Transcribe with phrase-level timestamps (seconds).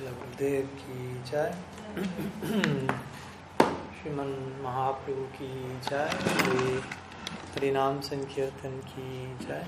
[0.00, 0.96] Srila Gurudev ki
[1.30, 1.52] jai.
[3.96, 4.32] Shriman
[4.64, 5.48] Mahaprabhu ki
[5.88, 6.08] jai.
[6.08, 6.82] Shri
[7.54, 9.06] Harinam Sankirtan ki
[9.46, 9.64] jai.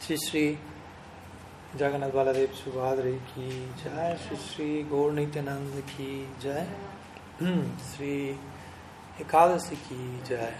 [0.00, 0.58] Shri Shri
[1.76, 3.48] Jagannath Baladev Subhadri ki
[3.84, 4.16] jai.
[4.16, 6.66] Shri Shri Gaur Nityananda ki jai.
[7.40, 8.38] Shri
[9.20, 10.00] Ekadasi ki
[10.30, 10.52] jai.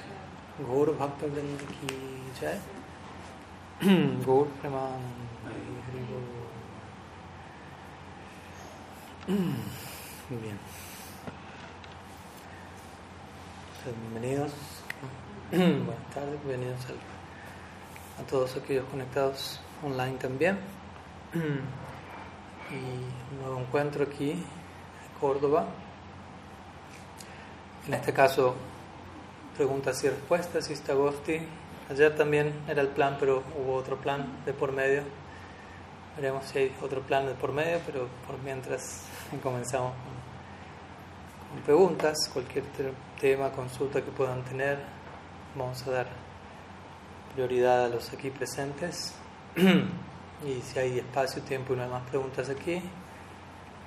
[0.59, 1.95] Gaur Bhakta Vrinda ki
[2.41, 2.59] jai.
[9.29, 10.59] Muy bien.
[14.11, 14.51] Bienvenidos.
[15.53, 16.81] Buenas tardes, bienvenidos
[18.19, 20.59] a todos aquellos conectados online también.
[22.71, 25.67] Y un nuevo encuentro aquí en Córdoba.
[27.87, 28.55] En este caso,
[29.57, 31.39] preguntas y respuestas, Istagosti.
[31.91, 35.03] Ayer también era el plan, pero hubo otro plan de por medio.
[36.17, 39.05] Veremos si hay otro plan de por medio, pero por mientras
[39.43, 44.79] comenzamos con, preguntas, cualquier te- tema, consulta que puedan tener.
[45.55, 46.07] Vamos a dar
[47.35, 49.15] prioridad a los aquí presentes.
[49.57, 52.83] y si hay espacio, tiempo y no hay más preguntas aquí,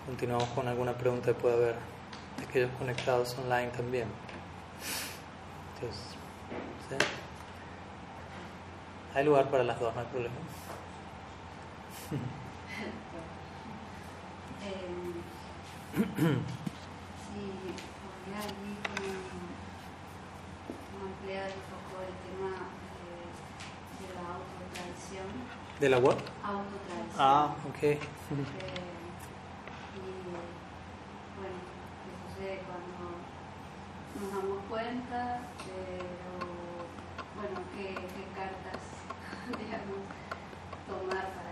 [0.06, 1.76] continuamos con alguna pregunta que pueda haber
[2.38, 4.08] de aquellos conectados online también.
[5.76, 6.02] Entonces,
[6.90, 6.96] ¿sí?
[9.14, 10.36] hay lugar para las dos, no hay problema.
[12.12, 12.18] Eh,
[17.18, 17.44] sí,
[18.02, 19.10] podría allí como,
[21.10, 22.52] ampliar un poco el tema
[22.94, 23.26] eh,
[24.02, 25.28] de la autotradición.
[25.80, 26.18] ¿De la web?
[26.44, 27.18] Autotradición.
[27.18, 27.82] Ah, ok.
[27.84, 27.98] Eh,
[29.96, 30.00] y
[31.42, 31.58] bueno,
[32.30, 33.18] sucede cuando
[34.22, 35.22] nos damos cuenta,
[35.66, 36.34] pero
[37.36, 38.82] bueno, qué, qué cartas,
[39.60, 40.06] digamos,
[40.88, 41.45] tomar para,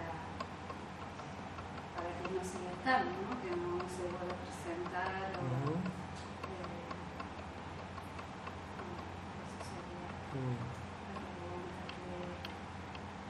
[2.33, 3.37] no siga estando, ¿no?
[3.41, 5.45] que no se vuelva a presentar o...
[5.45, 5.77] Ujú.
[5.77, 6.83] eh,
[11.05, 11.29] bueno,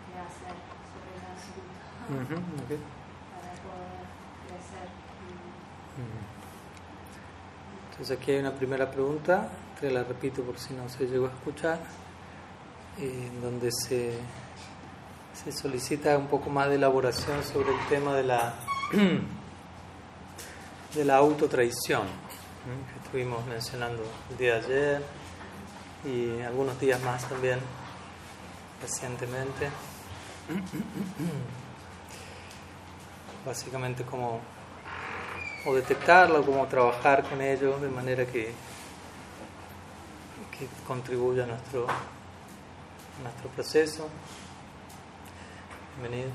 [0.08, 0.56] que hacer
[0.88, 1.84] sobre el asunto
[3.30, 4.08] para poder
[4.48, 4.88] crecer.
[7.92, 9.50] Entonces aquí hay una primera pregunta,
[9.80, 11.80] que la repito por si no se llegó a escuchar,
[12.98, 14.18] en donde se,
[15.34, 18.54] se solicita un poco más de elaboración sobre el tema de la,
[20.94, 25.04] de la autotraición, que estuvimos mencionando el día de ayer
[26.06, 27.60] y algunos días más también
[28.82, 29.70] recientemente.
[33.46, 34.42] Básicamente como
[35.66, 38.54] o detectarlo, como trabajar con ello de manera que,
[40.58, 41.88] que contribuya a nuestro,
[43.22, 44.10] nuestro proceso.
[46.00, 46.32] Bienvenido.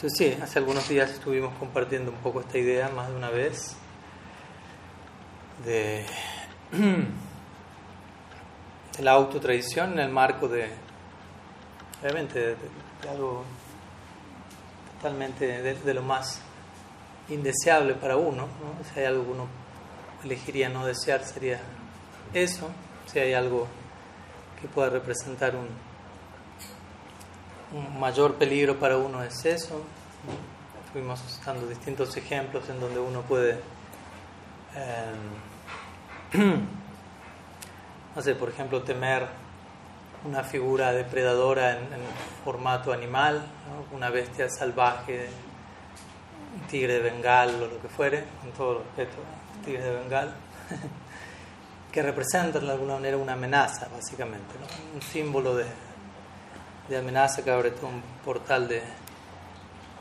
[0.00, 3.74] Entonces sí, hace algunos días estuvimos compartiendo un poco esta idea más de una vez
[5.64, 6.06] de,
[9.02, 10.68] la autotraición en el marco de,
[12.00, 12.56] obviamente, de,
[13.10, 13.42] algo
[14.94, 16.42] totalmente de, lo más
[17.28, 18.42] indeseable para uno.
[18.42, 18.84] ¿no?
[18.94, 19.48] Si hay algo que uno
[20.22, 21.60] elegiría no desear sería
[22.32, 22.70] eso.
[23.12, 23.66] Si hay algo
[24.60, 25.66] que pueda representar un
[27.98, 29.82] mayor peligro para uno es eso.
[30.86, 33.60] Estuvimos dando distintos ejemplos en donde uno puede,
[34.74, 35.14] eh,
[38.16, 39.26] no sé, por ejemplo, temer
[40.24, 41.88] una figura depredadora en,
[42.44, 43.44] formato animal,
[43.92, 45.28] una bestia salvaje,
[46.54, 49.16] un tigre de Bengal o lo que fuere, con todo respeto,
[49.64, 50.34] tigre de Bengal,
[51.92, 54.54] que representan de alguna manera una amenaza, básicamente,
[54.94, 55.66] un símbolo de,
[56.88, 58.82] de amenaza que abre todo un portal de,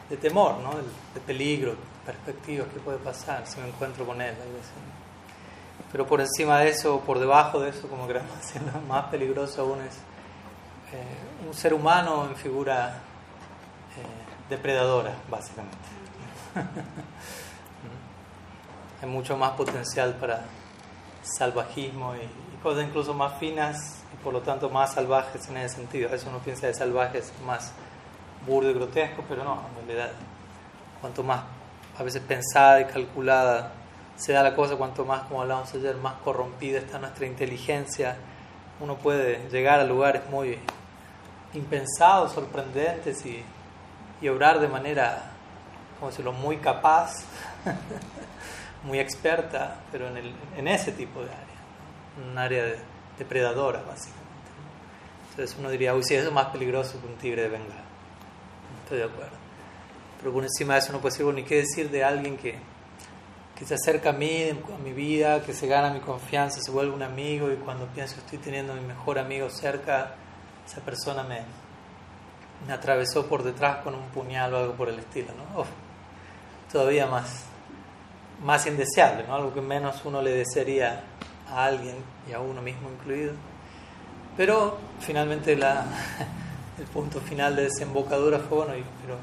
[0.09, 0.71] de temor, ¿no?
[1.13, 1.75] de, peligro,
[2.05, 4.33] perspectivas que puede pasar si me encuentro con él.
[5.91, 9.81] Pero por encima de eso, por debajo de eso, como queremos decirlo, más peligroso aún
[9.81, 9.95] es
[10.93, 12.97] eh, un ser humano en figura
[13.97, 15.77] eh, depredadora, básicamente.
[19.01, 20.45] Hay mucho más potencial para
[21.21, 26.09] salvajismo y, y cosas incluso más finas por lo tanto más salvajes en ese sentido.
[26.09, 27.71] Veces uno piensa de salvajes más
[28.45, 30.11] burdo y grotesco, pero no, en realidad,
[31.01, 31.41] cuanto más
[31.97, 33.71] a veces pensada y calculada
[34.15, 38.15] se da la cosa, cuanto más, como hablábamos ayer, más corrompida está nuestra inteligencia,
[38.79, 40.57] uno puede llegar a lugares muy
[41.53, 43.43] impensados, sorprendentes y,
[44.21, 45.31] y obrar de manera,
[45.99, 47.13] como decirlo, muy capaz,
[48.83, 52.79] muy experta, pero en, el, en ese tipo de área, un área de-
[53.17, 54.27] depredadora, básicamente.
[55.31, 57.83] Entonces uno diría, uy, sí, eso es más peligroso que un tigre de Bengala.
[58.83, 59.35] Estoy de acuerdo.
[60.19, 62.57] Pero por encima de eso no puede decir, bueno, ni qué decir de alguien que,
[63.55, 66.93] que se acerca a mí, a mi vida, que se gana mi confianza, se vuelve
[66.93, 70.15] un amigo y cuando pienso estoy teniendo a mi mejor amigo cerca,
[70.65, 71.41] esa persona me,
[72.65, 75.65] me atravesó por detrás con un puñal o algo por el estilo, ¿no?
[76.71, 77.43] todavía más,
[78.43, 79.35] más indeseable, ¿no?
[79.35, 81.03] Algo que menos uno le desearía
[81.49, 81.95] a alguien
[82.29, 83.33] y a uno mismo incluido.
[84.35, 85.85] Pero finalmente la,
[86.77, 89.17] el punto final de desembocadura fue, bueno, pero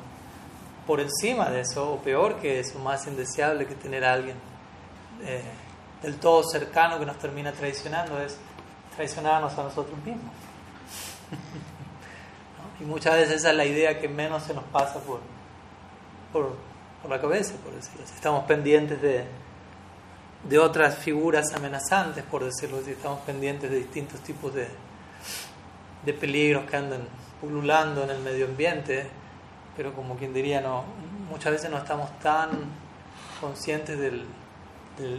[0.86, 4.36] por encima de eso, o peor que eso, más indeseable que tener a alguien
[5.22, 5.42] eh,
[6.02, 8.36] del todo cercano que nos termina traicionando, es
[8.94, 10.32] traicionarnos a nosotros mismos.
[12.80, 15.20] Y muchas veces esa es la idea que menos se nos pasa por,
[16.32, 16.56] por,
[17.00, 18.14] por la cabeza, por decirlo así.
[18.16, 19.24] Estamos pendientes de,
[20.48, 22.90] de otras figuras amenazantes, por decirlo así.
[22.90, 24.68] Estamos pendientes de distintos tipos de,
[26.04, 27.02] de peligros que andan
[27.40, 29.06] pululando en el medio ambiente,
[29.76, 30.84] pero como quien diría, no,
[31.30, 32.50] muchas veces no estamos tan
[33.40, 34.26] conscientes del,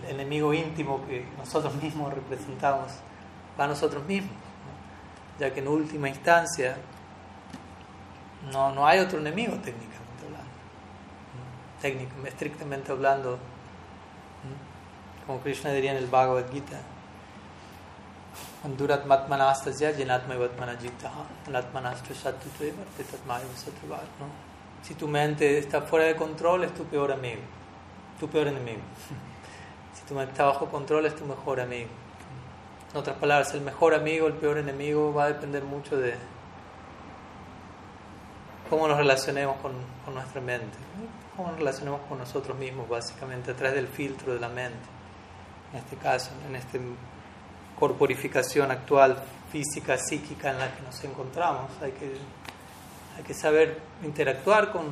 [0.07, 2.94] enemigo íntimo que nosotros mismos representamos
[3.57, 4.31] a nosotros mismos,
[5.38, 6.78] ya que en última instancia
[8.54, 10.51] no, no hay otro enemigo técnicamente hablando.
[11.81, 13.38] Técnicamente, estrictamente hablando,
[15.25, 16.80] como Krishna diría en el Bhagavad Gita,
[18.63, 20.39] Andurat matmanastasya jenatmai
[24.81, 27.42] Si tu mente está fuera de control, es tu peor amigo,
[28.19, 28.81] tu peor enemigo.
[29.94, 31.89] Si tu mente está bajo control, es tu mejor amigo.
[32.92, 36.16] En otras palabras, el mejor amigo, el peor enemigo va a depender mucho de,
[38.69, 39.74] cómo nos relacionemos con,
[40.04, 40.78] con nuestra mente,
[41.36, 44.94] cómo nos relacionemos con nosotros mismos, básicamente, a través del filtro de la mente,
[45.75, 46.80] en este caso, en esta
[47.77, 51.69] corporificación actual, física, psíquica en la que nos encontramos.
[51.81, 52.13] Hay que,
[53.18, 54.86] hay que saber interactuar con,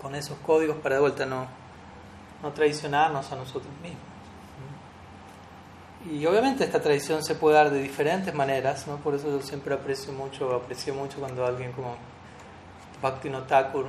[0.00, 1.46] con esos códigos para de vuelta no,
[2.42, 4.02] no traicionarnos a nosotros mismos.
[6.10, 8.96] Y obviamente esta tradición se puede dar de diferentes maneras, ¿no?
[8.96, 11.96] por eso yo siempre aprecio mucho, aprecio mucho cuando alguien como
[13.02, 13.88] Bhaktivinoda Thakur,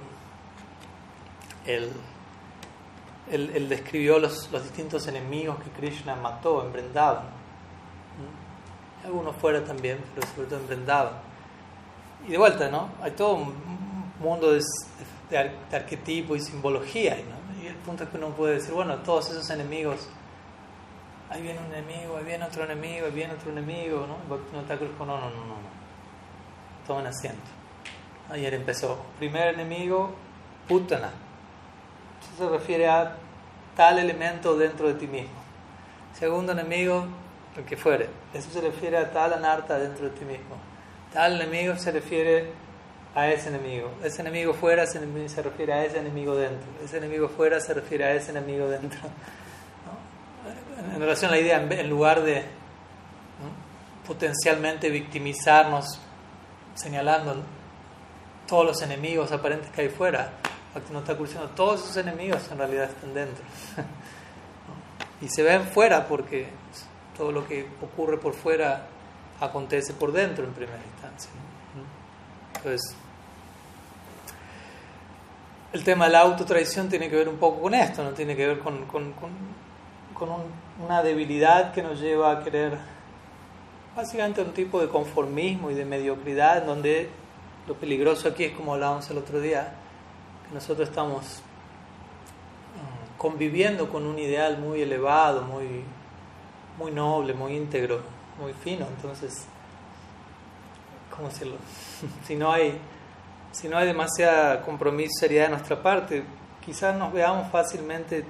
[3.32, 7.24] él, describió los, distintos enemigos que Krishna mató en Vrindavan.
[9.06, 11.14] Algunos fuera también, pero sobre todo en Vrindavan.
[12.28, 12.90] Y de vuelta, ¿no?
[13.02, 13.54] Hay todo un
[14.20, 14.62] mundo de,
[15.30, 17.16] de, arquetipo y simbología.
[17.16, 17.64] ¿no?
[17.64, 20.08] Y el punto es que uno puede decir, bueno, todos esos enemigos,
[21.30, 24.62] ahí viene un enemigo, ahí viene otro enemigo, ahí viene otro enemigo, ¿no?
[24.64, 25.72] Thakur dijo, no, no, no, no, no.
[26.86, 27.42] Tomen asiento.
[28.30, 29.00] Ayer empezó.
[29.18, 30.12] Primer enemigo,
[30.68, 31.12] putana.
[32.38, 33.16] Se refiere a
[33.76, 35.42] tal elemento dentro de ti mismo.
[36.18, 37.08] Segundo enemigo,
[37.58, 38.10] el que fuere.
[38.34, 40.56] Eso se refiere a tal anarta dentro de ti mismo.
[41.14, 42.52] Tal enemigo se refiere
[43.16, 43.92] a ese enemigo.
[44.04, 46.68] Ese enemigo fuera se refiere a ese enemigo dentro.
[46.84, 49.00] Ese enemigo fuera se refiere a ese enemigo dentro.
[50.94, 52.44] En relación a la idea, en lugar de
[54.08, 56.00] potencialmente victimizarnos
[56.76, 57.44] señalando
[58.48, 60.32] todos los enemigos aparentes que hay fuera.
[60.92, 63.44] No está diciendo, todos esos enemigos en realidad están dentro.
[65.22, 66.48] y se ven fuera porque
[67.18, 68.88] todo lo que ocurre por fuera
[69.40, 71.32] acontece por dentro en primera instancia.
[72.56, 72.96] Entonces,
[75.74, 78.48] el tema de la autotraición tiene que ver un poco con esto, no tiene que
[78.48, 79.32] ver con, con, con,
[80.14, 80.30] con
[80.84, 82.78] una debilidad que nos lleva a querer
[83.96, 87.10] básicamente un tipo de conformismo y de mediocridad donde
[87.68, 89.74] lo peligroso aquí es como hablábamos el otro día,
[90.54, 91.42] nosotros estamos
[92.76, 95.84] mm, conviviendo con un ideal muy elevado, muy,
[96.78, 98.02] muy noble, muy íntegro,
[98.40, 98.86] muy fino.
[98.88, 99.46] Entonces,
[101.16, 101.58] ¿cómo decirlo?
[102.26, 102.78] si no hay,
[103.52, 106.24] si no hay demasiada compromiso, seriedad de nuestra parte,
[106.66, 108.26] quizás nos veamos fácilmente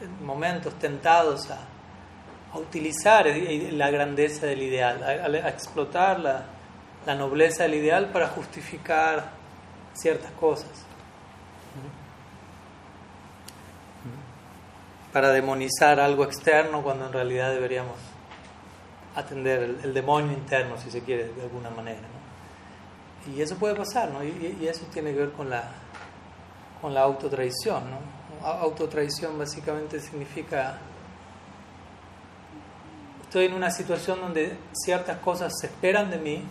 [0.00, 1.58] en momentos tentados a,
[2.52, 6.44] a utilizar la grandeza del ideal, a, a explotar la
[7.06, 9.30] la nobleza del ideal para justificar
[9.94, 10.70] ciertas cosas.
[15.12, 17.96] Para demonizar algo externo cuando en realidad deberíamos
[19.16, 22.00] atender el, demonio interno, si se quiere, de alguna manera.
[23.34, 24.22] Y eso puede pasar, ¿no?
[24.24, 25.64] Y, eso tiene que ver con la,
[26.80, 27.82] con la autotraición.
[27.90, 28.46] ¿no?
[28.46, 30.78] Autotraición básicamente significa
[33.22, 36.44] estoy en una situación donde ciertas cosas se esperan de mí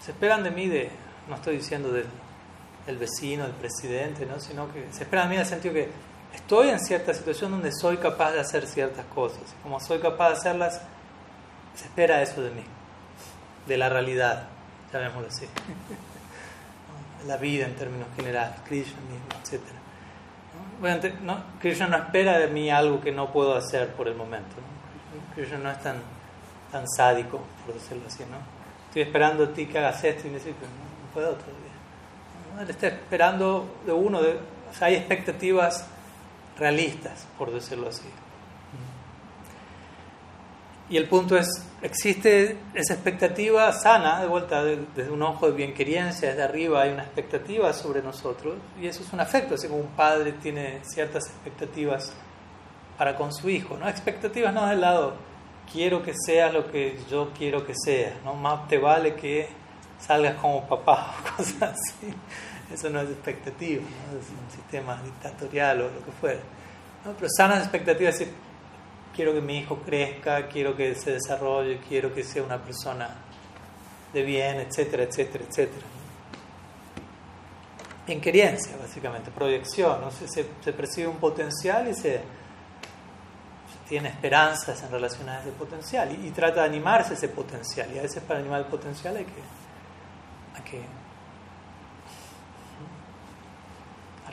[0.00, 0.90] se esperan de mí, de,
[1.28, 4.38] no estoy diciendo del, vecino, del presidente, ¿no?
[4.40, 5.88] sino que se esperan de mí en el sentido que
[6.34, 9.42] estoy en cierta situación donde soy capaz de hacer ciertas cosas.
[9.62, 10.80] Como soy capaz de hacerlas,
[11.74, 12.64] se espera eso de mí.
[13.66, 14.46] de la realidad,
[14.92, 15.46] llamémoslo así.
[17.26, 19.60] La vida en términos generales, Krishna mismo, etc.
[20.80, 24.54] Bueno, no, Krishna no espera de mí algo que no puedo hacer por el momento.
[24.56, 25.34] ¿no?
[25.34, 25.96] Krishna no es tan,
[26.70, 28.22] tan sádico, por decirlo así.
[28.30, 28.36] ¿no?
[28.86, 31.66] Estoy esperando a ti que hagas esto y me dice, no, puedo todavía.
[32.62, 34.20] Él está esperando de uno,
[34.80, 35.86] hay expectativas
[36.58, 38.08] realistas, por decirlo así.
[40.88, 41.48] Y el punto es,
[41.82, 47.02] existe esa expectativa sana, de vuelta desde un ojo de bienquerencia, desde arriba hay una
[47.02, 52.12] expectativa sobre nosotros, y eso es un afecto, así como un padre tiene ciertas expectativas
[52.96, 53.88] para con su hijo, ¿no?
[53.88, 55.14] Expectativas no del lado,
[55.70, 58.34] quiero que sea lo que yo quiero que sea, ¿no?
[58.34, 59.48] Más te vale que
[59.98, 62.14] salgas como papá o cosas así.
[62.72, 64.18] Eso no es expectativa, ¿no?
[64.18, 66.40] es un sistema dictatorial o lo que fuera.
[67.04, 68.28] Pero sanas expectativas, es
[69.14, 73.08] quiero que mi hijo crezca, quiero que se desarrolle, quiero que sea una persona
[74.12, 75.86] de bien, etcétera, etcétera, etcétera.
[78.08, 80.00] Inquerencia, básicamente, proyección.
[80.00, 80.10] ¿no?
[80.10, 82.20] Se, se, percibe un potencial y se,
[83.88, 87.90] tiene esperanzas en relación a ese potencial y, trata de animarse ese potencial.
[87.94, 89.42] Y a veces para animar el potencial hay que,
[90.54, 90.82] hay que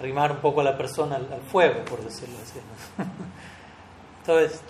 [0.04, 2.60] arrimar un poco a la persona al, fuego, por decirlo así.
[4.20, 4.62] Entonces,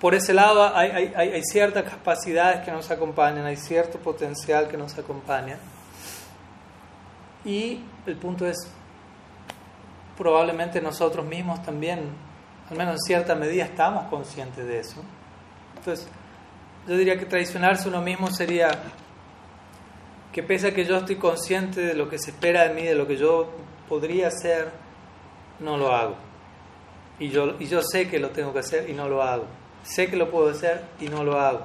[0.00, 4.76] por ese lado hay, hay, hay, ciertas capacidades que nos acompañan, hay cierto potencial que
[4.76, 5.58] nos acompaña.
[7.44, 8.56] Y el punto es,
[10.16, 12.10] probablemente nosotros mismos también,
[12.70, 15.02] al menos en cierta medida, estamos conscientes de eso.
[15.76, 16.06] Entonces,
[16.86, 18.70] yo diría que traicionarse uno mismo sería
[20.32, 22.94] que pese a que yo estoy consciente de lo que se espera de mí, de
[22.94, 23.50] lo que yo
[23.94, 24.72] podría hacer,
[25.60, 26.16] no lo hago.
[27.20, 29.44] Y yo, y yo sé que lo tengo que hacer y no lo hago.
[29.84, 31.60] Sé que lo puedo hacer y no lo hago.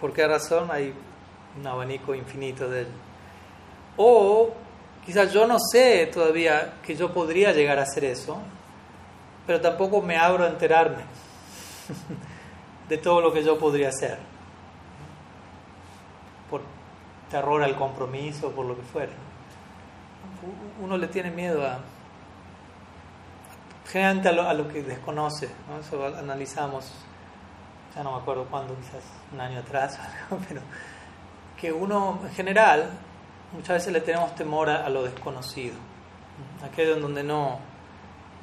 [0.00, 0.68] ¿Por qué razón?
[0.68, 0.92] Hay
[1.56, 2.88] un abanico infinito de él.
[3.96, 4.52] O
[5.04, 8.38] quizás yo no sé todavía que yo podría llegar a hacer eso,
[9.46, 11.04] pero tampoco me abro a enterarme
[12.88, 14.18] de todo lo que yo podría hacer.
[16.50, 16.62] Por
[17.30, 19.12] terror al compromiso, por lo que fuera.
[20.80, 21.80] Uno le tiene miedo a
[23.86, 25.78] generalmente a lo, que desconoce, ¿no?
[25.78, 26.92] eso analizamos,
[27.94, 29.98] ya no me acuerdo cuándo, quizás un año atrás,
[30.48, 30.60] pero
[31.58, 32.90] que uno en general
[33.52, 35.76] muchas veces le tenemos temor a, lo desconocido,
[36.64, 37.58] aquello en donde no,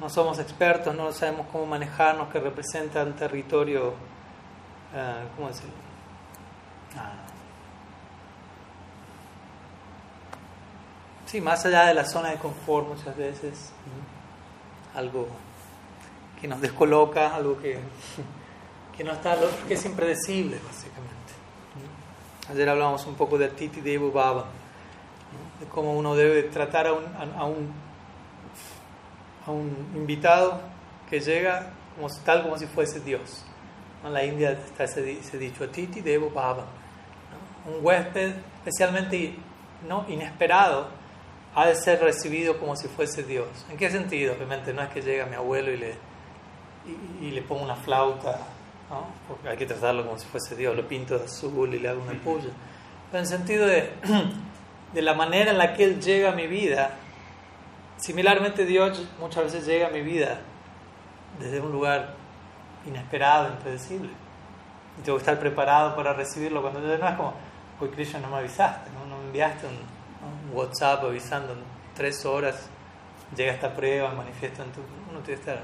[0.00, 5.74] no somos expertos, no sabemos cómo manejarnos, que representa un territorio, uh, ¿cómo decirlo?
[6.96, 7.23] Ah.
[11.34, 13.72] Sí, más allá de la zona de confort muchas veces
[14.94, 15.26] algo
[16.40, 17.76] que nos descoloca, algo que,
[18.96, 19.36] que no está,
[19.66, 21.32] que es impredecible, básicamente.
[22.48, 24.44] Ayer hablamos un poco de Titi Devo Baba,
[25.58, 27.04] de cómo uno debe tratar a un,
[27.36, 27.72] a, un,
[29.44, 30.60] a un invitado
[31.10, 33.44] que llega como, tal como si fuese Dios.
[34.04, 36.64] En la India está ese, dicho, Titi Devo Baba.
[37.66, 39.34] Un huésped especialmente
[39.88, 41.02] no inesperado
[41.54, 43.48] ha de ser recibido como si fuese Dios.
[43.70, 44.34] ¿En qué sentido?
[44.34, 45.94] Obviamente no es que llega mi abuelo y le,
[47.20, 48.38] y, le pongo una flauta,
[48.90, 49.06] ¿no?
[49.28, 52.02] porque hay que tratarlo como si fuese Dios, lo pinto de azul y le hago
[52.02, 52.50] una puya.
[53.10, 53.92] Pero en sentido de,
[54.92, 56.96] de la manera en la que Él llega a mi vida,
[57.98, 60.40] similarmente Dios muchas veces llega a mi vida
[61.38, 62.14] desde un lugar
[62.84, 64.10] inesperado, impredecible.
[64.98, 67.34] Y tengo que estar preparado para recibirlo cuando no es como,
[67.80, 69.93] hoy Krishna no me avisaste, no, no me enviaste un
[70.54, 71.58] WhatsApp avisando en
[71.94, 72.70] tres horas
[73.36, 74.80] llega esta prueba, manifiesta en tu...
[75.10, 75.62] Uno tiene que estar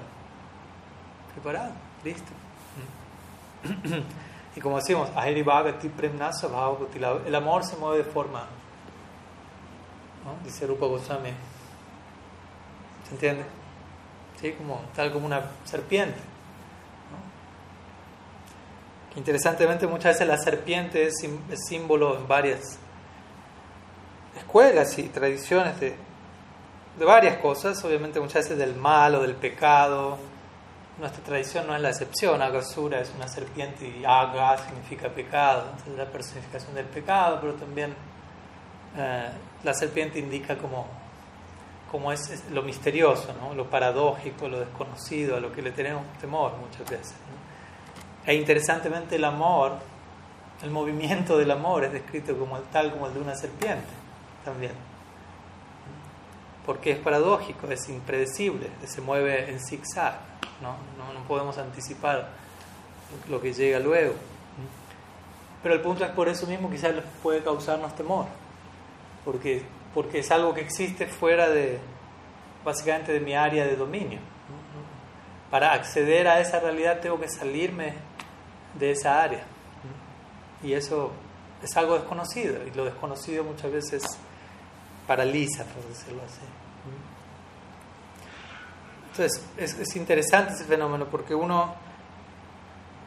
[1.32, 1.72] preparado,
[2.04, 2.30] listo.
[4.56, 8.40] Y como decimos, el amor se mueve de forma,
[10.24, 10.44] ¿no?
[10.44, 11.30] dice Rupa Goswami.
[13.06, 13.44] ¿Se entiende?
[14.40, 14.50] ¿Sí?
[14.54, 16.18] Como, tal como una serpiente.
[19.12, 21.14] Que interesantemente muchas veces la serpiente es,
[21.48, 22.80] es símbolo en varias
[24.40, 25.94] escuelas y tradiciones de,
[26.98, 30.18] de varias cosas, obviamente muchas veces del mal o del pecado.
[30.98, 35.96] Nuestra tradición no es la excepción, Agasura es una serpiente y Aga significa pecado, entonces
[35.96, 37.94] la personificación del pecado, pero también
[38.96, 39.30] eh,
[39.62, 40.86] la serpiente indica como,
[41.90, 43.54] como es, lo misterioso, ¿no?
[43.54, 47.14] lo paradójico, lo desconocido, a lo que le tenemos temor muchas veces.
[48.26, 49.72] E interesantemente el amor,
[50.62, 53.99] el movimiento del amor es descrito como tal como el de una serpiente
[54.44, 54.72] también.
[56.66, 60.14] Porque es paradójico, es impredecible, se mueve en zigzag,
[60.60, 60.76] ¿no?
[60.98, 62.28] No, no podemos anticipar
[63.28, 64.14] lo que llega luego.
[65.62, 68.26] Pero el punto es por eso mismo quizás puede causarnos temor,
[69.24, 71.78] porque, porque es algo que existe fuera de,
[72.64, 74.18] básicamente, de mi área de dominio.
[75.50, 77.94] Para acceder a esa realidad tengo que salirme
[78.78, 79.42] de esa área.
[80.62, 81.10] Y eso
[81.62, 84.02] es algo desconocido, y lo desconocido muchas veces
[85.10, 86.38] paraliza, por decirlo así.
[89.10, 91.74] Entonces, es, es interesante ese fenómeno porque uno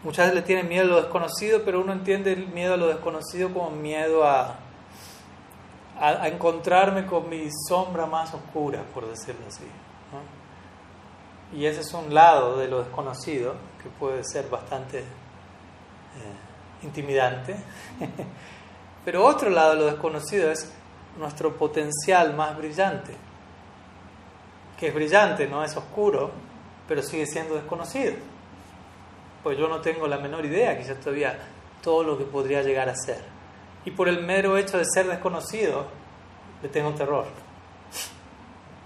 [0.03, 2.88] muchas veces le tiene miedo a lo desconocido, pero uno entiende el miedo a lo
[2.88, 4.60] desconocido como miedo a,
[5.98, 9.63] a, encontrarme con mi sombra más oscura, por decirlo así.
[11.55, 15.05] Y ese es un lado de lo desconocido que puede ser bastante eh,
[16.83, 17.55] intimidante.
[19.05, 20.69] pero otro lado de lo desconocido es
[21.17, 23.13] nuestro potencial más brillante,
[24.79, 26.32] que es brillante, no es oscuro,
[26.88, 28.13] pero sigue siendo desconocido.
[29.43, 31.38] Pues yo no tengo la menor idea, quizás todavía,
[31.82, 33.22] todo lo que podría llegar a ser.
[33.86, 35.86] Y por el mero hecho de ser desconocido,
[36.62, 37.25] le tengo terror.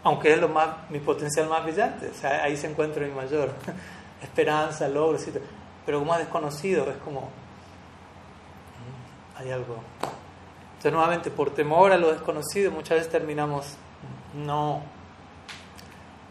[0.04, 3.52] Aunque es lo más, mi potencial más brillante, ahí se encuentra mi mayor
[4.22, 5.20] esperanza, logro,
[5.86, 7.22] pero como es desconocido, es como,
[8.82, 9.78] mm, hay algo.
[10.78, 13.66] Entonces, nuevamente, por temor a lo desconocido, muchas veces terminamos
[14.36, 14.84] no,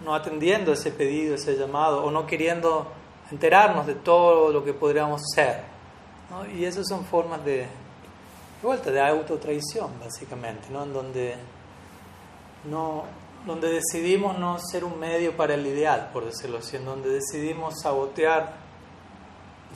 [0.04, 2.86] no atendiendo ese pedido, ese llamado, o no queriendo
[3.32, 5.62] enterarnos de todo lo que podríamos ser.
[6.56, 7.66] Y esas son formas de,
[8.62, 10.84] vuelta, de autotraición, básicamente, ¿no?
[10.84, 11.34] en donde,
[12.70, 13.02] no,
[13.46, 17.80] donde decidimos no ser un medio para el ideal, por decirlo así, en donde decidimos
[17.82, 18.54] sabotear,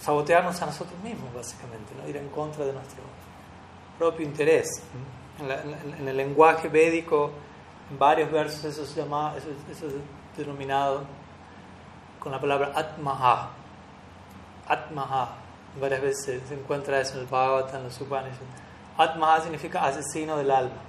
[0.00, 2.08] sabotearnos a nosotros mismos, básicamente, ¿no?
[2.08, 3.02] ir en contra de nuestro
[4.00, 4.82] propio interés.
[5.38, 7.30] En, el lenguaje védico,
[7.90, 9.94] en varios versos, eso se llama, eso, eso es
[10.38, 11.04] denominado
[12.18, 13.50] con la palabra Atmaha.
[14.66, 15.36] Atmaha.
[15.78, 18.40] Varias veces se encuentra eso en el Bhagavatam, en los Upanishads.
[18.96, 20.80] Atmaha significa asesino del alma.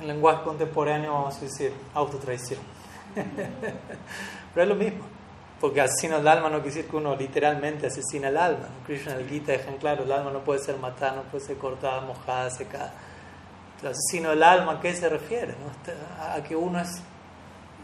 [0.00, 2.60] En lenguaje contemporáneo vamos a decir autotraición.
[4.54, 5.11] Pero es lo mismo.
[5.62, 8.68] Porque asesino del alma no quiere decir que uno literalmente asesina el alma.
[8.84, 11.56] Krishna en el Gita dejan claro, el alma no puede ser matada, no puede ser
[11.56, 12.92] cortada, mojada, secada.
[13.80, 15.54] El asesino del alma, ¿a qué se refiere?
[16.20, 17.00] A que uno es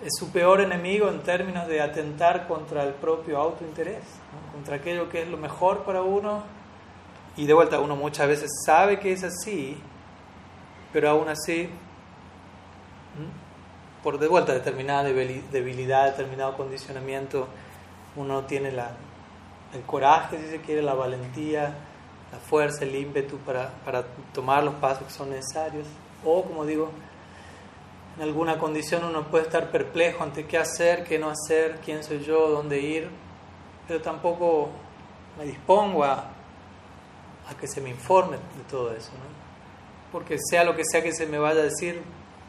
[0.04, 4.04] es su peor enemigo en términos de atentar contra el propio autointerés,
[4.52, 6.44] contra aquello que es lo mejor para uno.
[7.36, 9.76] Y de vuelta, uno muchas veces sabe que es así,
[10.92, 11.68] pero aún así,
[14.02, 17.48] por de vuelta determinada debilidad, determinado condicionamiento,
[18.18, 18.90] uno tiene la,
[19.72, 21.74] el coraje, si se quiere, la valentía,
[22.33, 25.87] la fuerza, el ímpetu para, para tomar los pasos que son necesarios.
[26.24, 26.90] O, como digo,
[28.16, 32.20] en alguna condición uno puede estar perplejo ante qué hacer, qué no hacer, quién soy
[32.24, 33.09] yo, dónde ir,
[33.87, 34.70] pero tampoco
[35.38, 36.33] me dispongo a,
[37.61, 39.38] que se me informe de todo eso, ¿no?
[40.12, 42.02] porque sea lo que sea que se me vaya a decir,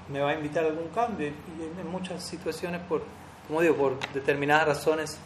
[0.09, 3.03] me va a invitar a algún cambio y en muchas situaciones, por,
[3.47, 5.19] como digo, por determinadas razones,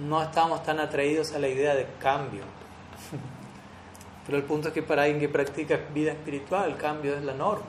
[0.00, 2.42] no estamos tan atraídos a la idea de cambio.
[4.26, 7.34] Pero el punto es que para alguien que practica vida espiritual, el cambio es la
[7.34, 7.66] norma.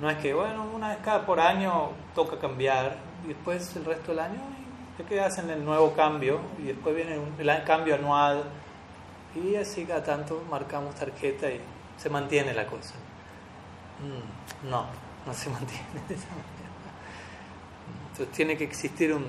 [0.00, 4.12] No es que, bueno, una vez cada por año toca cambiar y después el resto
[4.12, 4.40] del año
[4.98, 8.44] ya que hacen el nuevo cambio y después viene el cambio anual
[9.34, 11.60] y así cada tanto marcamos tarjeta y
[11.96, 12.94] se mantiene la cosa.
[14.00, 14.86] Mm, no,
[15.26, 15.84] no se mantiene.
[18.10, 19.26] Entonces tiene que existir un,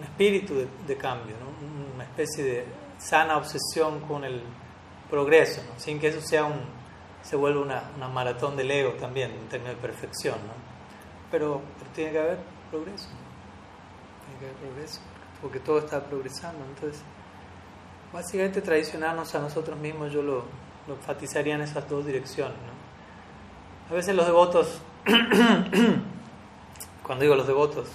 [0.00, 0.54] un espíritu
[0.86, 1.36] de, cambio,
[1.94, 2.64] una especie de
[2.98, 4.42] sana obsesión con el
[5.08, 6.80] progreso, sin que eso sea un
[7.22, 10.54] se vuelve una, una maratón del ego también, en términos de perfección, ¿no?
[11.30, 11.60] Pero,
[11.94, 12.38] tiene que haber
[12.70, 13.08] progreso,
[14.24, 15.00] tiene que haber progreso,
[15.40, 16.64] porque todo está progresando.
[16.64, 17.02] Entonces,
[18.12, 20.44] básicamente traicionarnos a nosotros mismos yo lo,
[20.88, 22.56] lo enfatizaría en esas dos direcciones.
[22.56, 23.94] ¿no?
[23.94, 24.80] A veces los devotos,
[27.04, 27.88] cuando digo los devotos,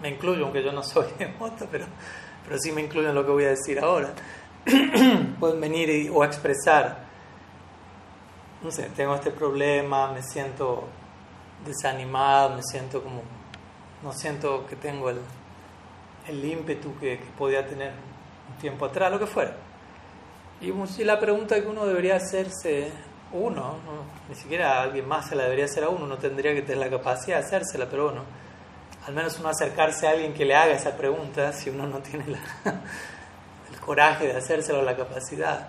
[0.00, 1.86] me incluyo, aunque yo no soy devoto, pero,
[2.44, 4.10] pero sí me incluyo en lo que voy a decir ahora,
[5.40, 7.06] pueden venir y, o expresar.
[8.62, 10.84] No sé, tengo este problema, me siento
[11.64, 13.22] desanimado, me siento como,
[14.02, 15.18] no siento que tengo el,
[16.28, 17.92] el ímpetu que, podía tener
[18.50, 19.54] un tiempo atrás, lo que fuera.
[20.60, 20.72] Y,
[21.04, 22.90] la pregunta que uno debería hacerse,
[23.32, 23.76] uno,
[24.28, 26.90] ni siquiera alguien más se la debería hacer a uno, no tendría que tener la
[26.90, 28.22] capacidad de hacérsela, pero uno,
[29.08, 32.26] al menos uno acercarse a alguien que le haga esa pregunta, si uno no tiene
[33.72, 35.68] el coraje de hacérsela o la capacidad.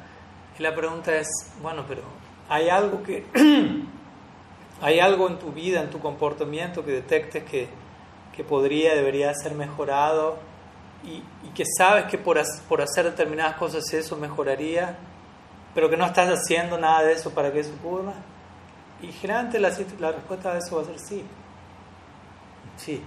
[0.57, 1.29] Y la pregunta es,
[1.61, 2.01] bueno, pero
[2.49, 3.25] hay algo que
[4.81, 7.69] hay algo en tu vida, en tu comportamiento que detectes que,
[8.35, 10.37] que podría, debería ser mejorado
[11.05, 11.23] y,
[11.55, 14.97] que sabes que por, por hacer determinadas cosas eso mejoraría,
[15.73, 18.15] pero que no estás haciendo nada de eso para que eso ocurra?
[19.01, 21.23] Y generalmente la, la respuesta a eso va a ser sí.
[22.75, 23.01] Sí.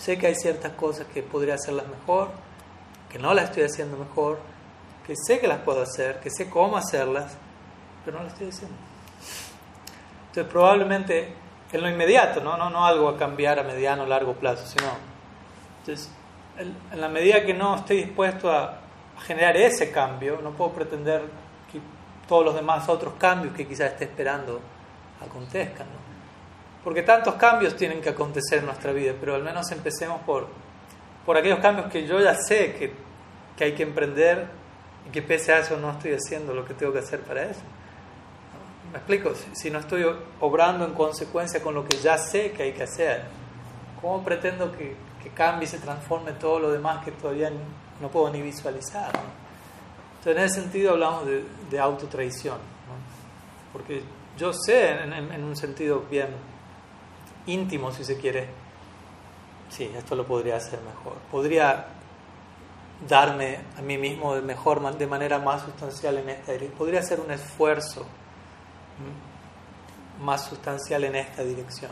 [0.00, 2.30] Sé que hay ciertas cosas que podría hacerlas mejor,
[3.10, 4.38] que no las estoy haciendo mejor,
[5.06, 7.36] que sé que las puedo hacer, que sé cómo hacerlas,
[8.04, 8.76] pero no las estoy haciendo.
[10.28, 11.34] Entonces probablemente
[11.70, 14.88] en lo inmediato, no, no, no algo a cambiar a mediano o largo plazo, sino
[15.80, 16.10] entonces,
[16.58, 18.78] en la medida que no estoy dispuesto a
[19.26, 21.22] generar ese cambio, no puedo pretender
[21.70, 21.80] que
[22.26, 24.60] todos los demás otros cambios que quizás esté esperando
[25.20, 25.86] acontezcan.
[25.86, 25.99] ¿no?
[26.82, 30.48] Porque tantos cambios tienen que acontecer en nuestra vida, pero al menos empecemos por,
[31.26, 32.92] por aquellos cambios que yo ya sé que,
[33.56, 34.46] que hay que emprender
[35.06, 37.60] y que pese a eso no estoy haciendo lo que tengo que hacer para eso.
[38.92, 39.32] ¿Me explico?
[39.52, 40.04] Si, no estoy
[40.40, 43.22] obrando en consecuencia con lo que ya sé que hay que hacer,
[44.00, 47.52] ¿cómo pretendo que, que cambie y se transforme todo lo demás que todavía
[48.00, 49.12] no puedo ni visualizar?
[50.18, 52.58] Entonces, en ese sentido hablamos de, de autotraición,
[53.72, 54.02] porque
[54.36, 56.28] yo sé en, en un sentido bien
[57.46, 58.48] íntimo, si se quiere,
[59.68, 61.14] sí, esto lo podría hacer mejor.
[61.30, 61.86] Podría
[63.08, 66.78] darme a mí mismo de mejor, de manera más sustancial en esta dirección.
[66.78, 68.06] Podría hacer un esfuerzo
[70.22, 71.90] más sustancial en esta dirección.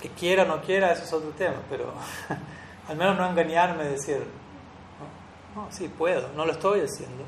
[0.00, 1.92] Que quiera o no quiera, eso es otro tema, pero
[2.88, 4.22] al menos no engañarme, decir,
[5.54, 7.24] no, no sí puedo, no lo estoy haciendo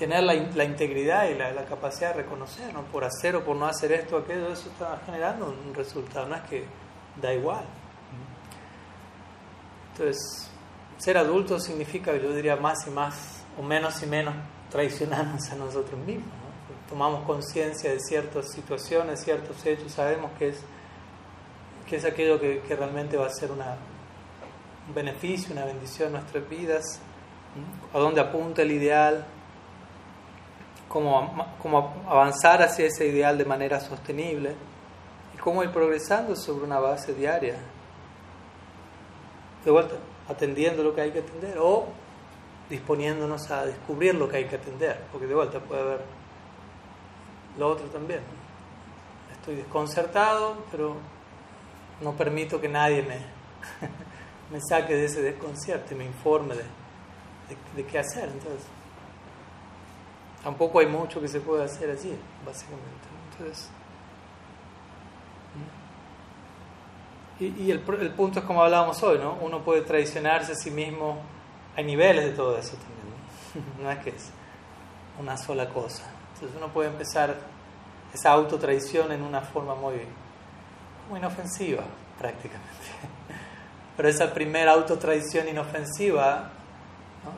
[0.00, 2.84] tener la, integridad y la, capacidad de reconocer, ¿no?
[2.84, 6.36] por hacer o por no hacer esto o aquello, eso está generando un resultado, no
[6.36, 6.64] es que
[7.20, 7.66] da igual.
[9.92, 10.50] Entonces,
[10.96, 14.34] ser adulto significa, yo diría, más y más, o menos y menos,
[14.70, 16.28] traicionarnos a nosotros mismos.
[16.28, 16.88] ¿no?
[16.88, 20.62] Tomamos conciencia de ciertas situaciones, ciertos hechos, sabemos que es,
[21.86, 23.76] que es aquello que, que realmente va a ser una,
[24.88, 26.84] un beneficio, una bendición en nuestras vidas,
[27.92, 29.26] a dónde apunta el ideal,
[30.90, 34.54] cómo, avanzar hacia ese ideal de manera sostenible
[35.32, 37.54] y cómo ir progresando sobre una base diaria.
[39.64, 39.94] De vuelta,
[40.28, 41.86] atendiendo lo que hay que atender o
[42.68, 46.00] disponiéndonos a descubrir lo que hay que atender, porque de vuelta puede haber
[47.56, 48.20] lo otro también.
[49.32, 50.96] Estoy desconcertado, pero
[52.00, 53.18] no permito que nadie me,
[54.50, 56.64] me saque de ese desconcierto y me informe de,
[57.76, 58.28] de qué hacer.
[58.28, 58.66] Entonces,
[60.42, 63.08] tampoco hay mucho que se pueda hacer allí, básicamente.
[63.32, 63.70] Entonces,
[67.38, 69.38] y, y el, el, punto es como hablábamos hoy, ¿no?
[69.40, 71.18] Uno puede traicionarse a sí mismo,
[71.76, 73.82] hay niveles de todo eso también, ¿no?
[73.84, 74.30] no es que es
[75.18, 76.04] una sola cosa.
[76.34, 77.36] Entonces uno puede empezar
[78.12, 79.94] esa autotraición en una forma muy,
[81.08, 81.84] muy inofensiva,
[82.18, 82.68] prácticamente.
[83.96, 86.50] Pero esa primera autotraición inofensiva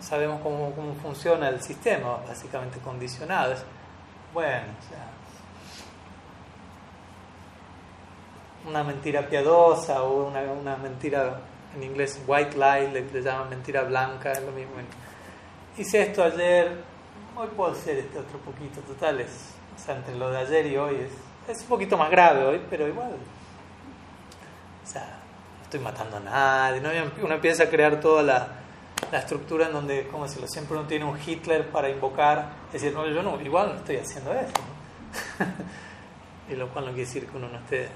[0.00, 3.54] Sabemos cómo, cómo, funciona el sistema, básicamente condicionado.
[4.32, 4.66] bueno,
[8.64, 11.40] o una mentira piadosa o una, una, mentira,
[11.74, 14.74] en inglés white lie, le, llaman mentira blanca, es lo mismo.
[15.76, 16.80] Hice esto ayer,
[17.36, 20.96] hoy puedo hacer este otro poquito, total, o sea, entre lo de ayer y hoy
[20.96, 23.16] es, es un poquito más grave hoy, pero igual.
[24.84, 25.18] O sea,
[25.58, 26.90] no estoy matando a nadie, ¿no?
[27.22, 28.61] uno empieza a crear toda la
[29.10, 33.06] la estructura en donde, como decirlo, siempre uno tiene un Hitler para invocar, decir, no,
[33.06, 34.52] yo no, igual no estoy haciendo eso.
[36.50, 37.88] y lo cual no quiere decir que uno no esté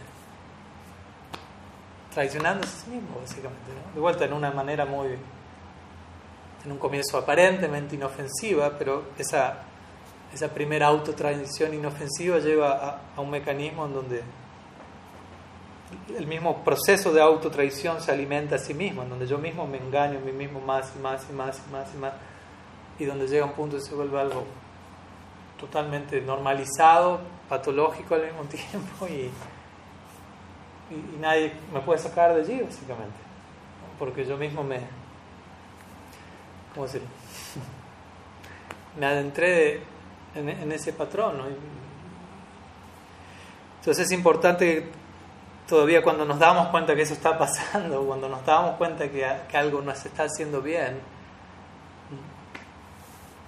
[2.12, 3.70] traicionándose a sí mismo, básicamente.
[3.94, 5.08] De vuelta, en una manera muy.
[6.64, 9.58] en un comienzo aparentemente inofensiva, pero esa,
[10.32, 14.22] esa primera autotraición inofensiva lleva a, a un mecanismo en donde
[16.16, 19.78] el mismo proceso de autotraición se alimenta a sí mismo, en donde yo mismo me
[19.78, 22.12] engaño a mí mismo más y más y más y más y más,
[22.98, 24.44] y donde llega un punto y se vuelve algo
[25.58, 29.30] totalmente normalizado, patológico al mismo tiempo, y,
[30.94, 33.18] y, nadie me puede sacar de allí, básicamente,
[33.98, 34.80] porque yo mismo me,
[36.74, 37.08] ¿cómo decirlo?
[38.98, 39.82] me adentré
[40.34, 41.44] en, en ese patrón, ¿no?
[43.78, 44.90] Entonces es importante
[45.66, 49.56] todavía cuando nos damos cuenta que eso está pasando, cuando nos damos cuenta que, que
[49.56, 51.00] algo no se está haciendo bien,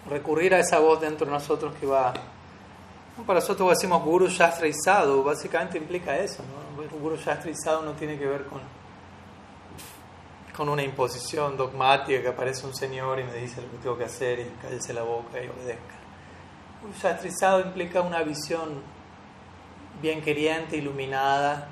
[0.09, 2.13] recurrir a esa voz dentro de nosotros que va...
[3.27, 4.69] Para nosotros decimos Guru Shastra
[5.25, 6.43] básicamente implica eso.
[6.43, 6.99] ¿no?
[6.99, 7.53] Guru Shastra
[7.83, 8.61] no tiene que ver con,
[10.57, 14.05] con una imposición dogmática que aparece un señor y me dice lo que tengo que
[14.05, 15.97] hacer y cállese la boca y obedezca.
[16.81, 18.83] Guru Shastra implica una visión
[20.01, 21.69] bien queriente, iluminada,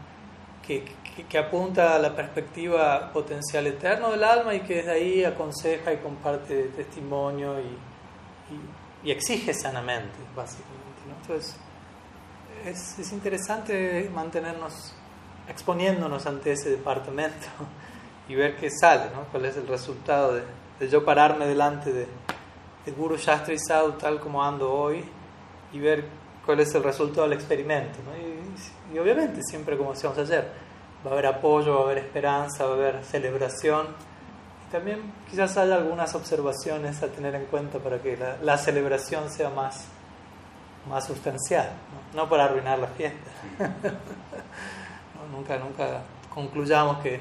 [0.67, 0.85] que,
[1.29, 5.99] que, apunta a la perspectiva potencial eterno del alma y que desde ahí aconseja y
[5.99, 10.77] comparte testimonio y, y, exige sanamente, básicamente.
[11.23, 11.57] Entonces,
[12.65, 14.95] es, es, interesante mantenernos
[15.49, 17.47] exponiéndonos ante ese departamento
[18.29, 19.25] y ver qué sale, ¿no?
[19.31, 20.43] cuál es el resultado de,
[20.81, 22.09] de yo pararme delante de,
[22.85, 25.05] de Guru Shastri Sadhu tal como ando hoy
[25.73, 26.05] y ver
[26.45, 27.99] cuál es el resultado del experimento.
[28.05, 28.17] ¿no?
[28.17, 28.36] Y,
[28.97, 30.49] y, obviamente, siempre como decíamos ayer,
[31.05, 33.89] va a haber apoyo, va a haber esperanza, va a haber celebración.
[34.67, 39.51] Y también quizás haya algunas observaciones a tener en cuenta para que la, celebración sea
[39.51, 39.85] más,
[40.89, 41.73] más sustancial,
[42.15, 42.27] ¿no?
[42.27, 43.31] para arruinar la fiesta.
[45.31, 47.21] nunca, nunca concluyamos que,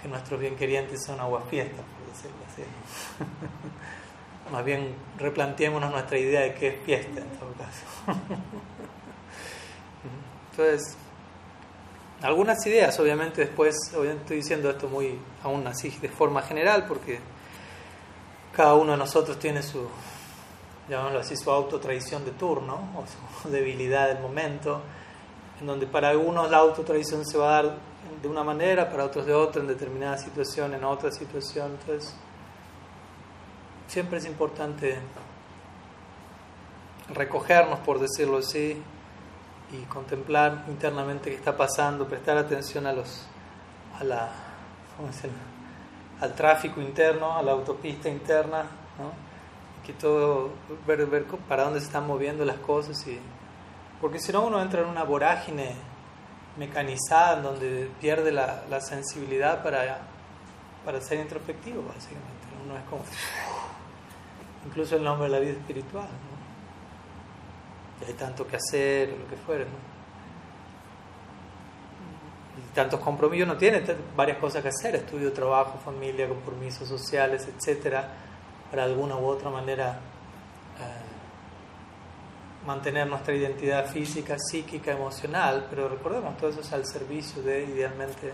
[0.00, 2.62] que nuestros bienquerientes son aguafiestas, por decirlo así.
[4.52, 7.84] Más bien replanteémonos nuestra idea de qué es fiesta en todo caso.
[10.58, 10.96] Entonces,
[12.20, 17.20] algunas ideas, obviamente después, obviamente estoy diciendo esto muy aún así de forma general, porque
[18.52, 19.86] cada uno de nosotros tiene su,
[20.88, 23.04] llamémoslo así, su autotradición de turno, o
[23.40, 24.80] su debilidad del momento,
[25.60, 27.76] en donde para algunos la autotradición se va a dar
[28.20, 31.78] de una manera, para otros de otra, en determinada situación, en otra situación.
[31.80, 32.16] Entonces,
[33.86, 34.98] siempre es importante
[37.14, 38.82] recogernos, por decirlo así,
[39.72, 43.26] y contemplar internamente qué está pasando, prestar atención a los
[43.98, 44.30] a la
[46.20, 48.64] al tráfico interno, a la autopista interna,
[48.98, 49.28] ¿no?
[50.86, 53.18] ver, ver para dónde se están moviendo las cosas y
[54.00, 55.74] porque si no uno entra en una vorágine
[56.58, 60.00] mecanizada en donde pierde la, la sensibilidad para,
[60.84, 63.02] para ser introspectivo básicamente uno es como
[64.66, 66.08] incluso el nombre de la vida espiritual.
[68.06, 69.98] Hay tanto que hacer, lo que fuere, ¿no?
[72.58, 73.82] Y tantos compromisos, no tiene
[74.16, 78.08] varias cosas que hacer, estudio, trabajo, familia, compromisos sociales, etcétera,
[78.70, 80.00] para alguna u otra manera
[80.78, 81.08] eh,
[82.66, 88.32] mantener nuestra identidad física, psíquica, emocional, pero recordemos, todo eso es al servicio de, idealmente,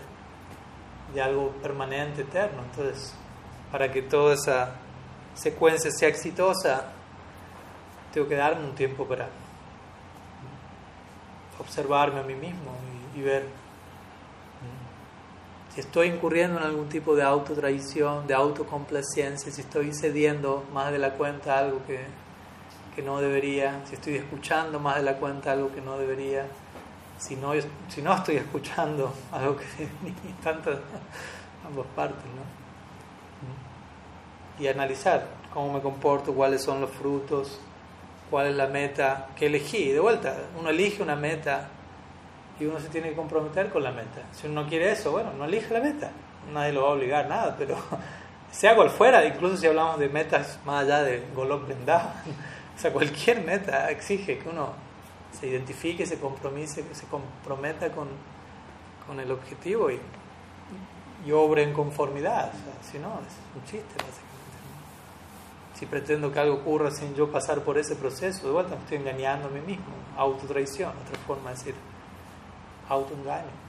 [1.13, 2.63] de algo permanente, eterno.
[2.63, 3.13] Entonces,
[3.71, 4.75] para que toda esa
[5.35, 6.91] secuencia sea exitosa,
[8.13, 9.29] tengo que darme un tiempo para
[11.59, 12.71] observarme a mí mismo
[13.15, 13.45] y, ver
[15.73, 20.99] si estoy incurriendo en algún tipo de autotraición, de autocomplacencia, si estoy cediendo más de
[20.99, 21.99] la cuenta algo que,
[22.95, 26.45] que, no debería, si estoy escuchando más de la cuenta algo que no debería,
[27.17, 27.51] si no,
[27.89, 29.65] si no estoy escuchando algo que
[30.43, 30.71] tanto
[31.65, 32.43] ambas partes, ¿no?
[34.59, 34.63] Mm.
[34.63, 37.59] Y analizar cómo me comporto, cuáles son los frutos,
[38.35, 39.93] cuál es la meta que elegí.
[39.93, 41.69] De vuelta, uno elige una meta
[42.59, 44.23] y uno se tiene que comprometer con la meta.
[44.33, 46.11] Si uno no quiere eso, bueno, no elige la meta.
[46.51, 47.77] Nadie lo va a obligar, nada, pero
[48.51, 52.11] sea cual fuera, incluso si hablamos de metas más allá de Golok Vrindavan,
[52.75, 54.73] o sea, cualquier meta exige que uno
[55.31, 58.09] se identifique, se compromise, se comprometa con,
[59.07, 59.97] con el objetivo y,
[61.25, 62.51] y obre en conformidad.
[62.81, 64.24] Si no, es un chiste, básicamente
[65.75, 68.97] si pretendo que algo ocurra sin yo pasar por ese proceso, de vuelta me estoy
[68.97, 69.85] engañando a mí mismo,
[70.17, 71.75] autotraición, otra forma de decir
[72.87, 73.65] autoengaño.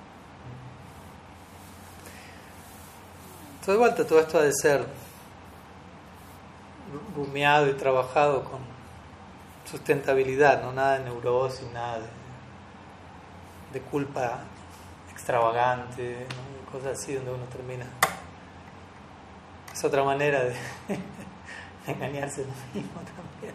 [3.55, 4.87] Entonces, de vuelta, todo esto ha de ser
[7.17, 8.61] rumiado y trabajado con
[9.69, 11.99] sustentabilidad, no nada de neurosis, nada
[13.73, 14.39] de, culpa
[15.11, 16.27] extravagante,
[16.71, 17.85] cosas así donde uno termina.
[19.73, 20.55] Es otra manera de
[21.93, 23.55] engañarse lo mismo también.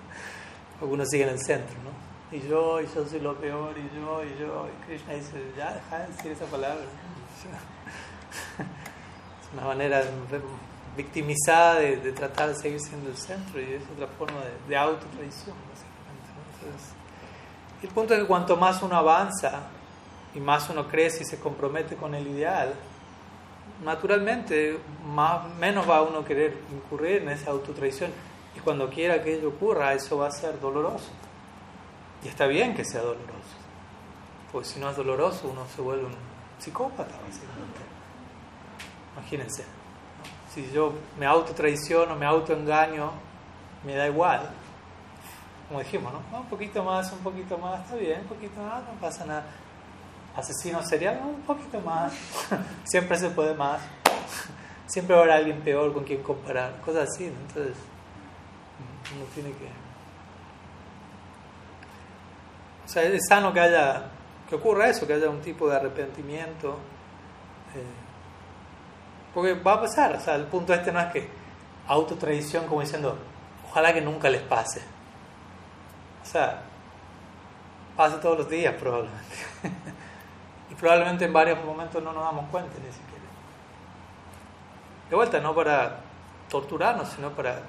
[0.80, 1.92] Porque uno sigue en el centro, ¿no?
[2.36, 4.68] Y yo, y yo soy lo peor, y yo, y yo.
[4.68, 6.82] Y Krishna dice, ya, deja de decir esa palabra.
[9.42, 10.02] Es una manera
[10.96, 14.78] victimizada de, de, tratar de seguir siendo el centro y es otra forma de, de
[14.78, 16.30] autotraición, básicamente.
[16.54, 16.94] Entonces,
[17.84, 19.64] el punto es que cuanto más uno avanza
[20.34, 22.74] y más uno crece y se compromete con el ideal,
[23.84, 28.12] naturalmente más, menos va uno a querer incurrir en esa autotraición.
[28.56, 31.10] Y cuando quiera que ello ocurra, eso va a ser doloroso.
[32.24, 33.32] Y está bien que sea doloroso.
[34.52, 36.16] Porque si no es doloroso, uno se vuelve un
[36.60, 37.80] psicópata, básicamente.
[39.18, 39.66] Imagínense.
[40.54, 43.12] Si yo me autotraiciono, me autoengaño,
[43.86, 44.50] me da igual.
[45.68, 46.40] Como dijimos, ¿no?
[46.40, 49.46] Un poquito más, un poquito más, está bien, un poquito más, no pasa nada
[50.36, 52.14] asesino serial, un poquito más.
[52.84, 53.82] Siempre se puede más.
[54.88, 56.80] Siempre haber alguien peor con quien comparar.
[56.82, 57.76] Cosas así, Entonces,
[59.16, 59.66] uno tiene que.
[62.86, 64.04] O sea, es sano que haya.
[64.50, 66.78] que ocurra eso, que haya un tipo de arrepentimiento
[69.34, 71.30] porque va a pasar, o sea, el punto este no es que
[71.88, 73.18] autotradición como diciendo,
[73.70, 74.82] ojalá que nunca les pase.
[76.22, 76.64] O sea,
[77.96, 79.36] pasa todos los días probablemente.
[80.72, 83.26] y probablemente en varios momentos no nos damos cuenta ni siquiera.
[85.10, 86.00] De vuelta, no para
[86.50, 87.64] torturarnos, sino para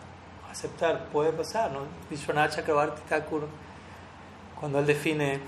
[0.49, 1.73] aceptar, puede pasar.
[1.73, 1.81] ¿no?
[2.09, 2.65] Vishwanath
[3.09, 3.49] Thakur,
[4.59, 5.41] cuando él define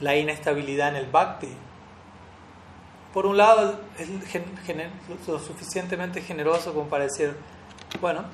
[0.00, 1.54] la inestabilidad en el bhakti,
[3.12, 4.08] por un lado es
[5.28, 7.36] lo suficientemente generoso como para decir,
[8.00, 8.24] bueno,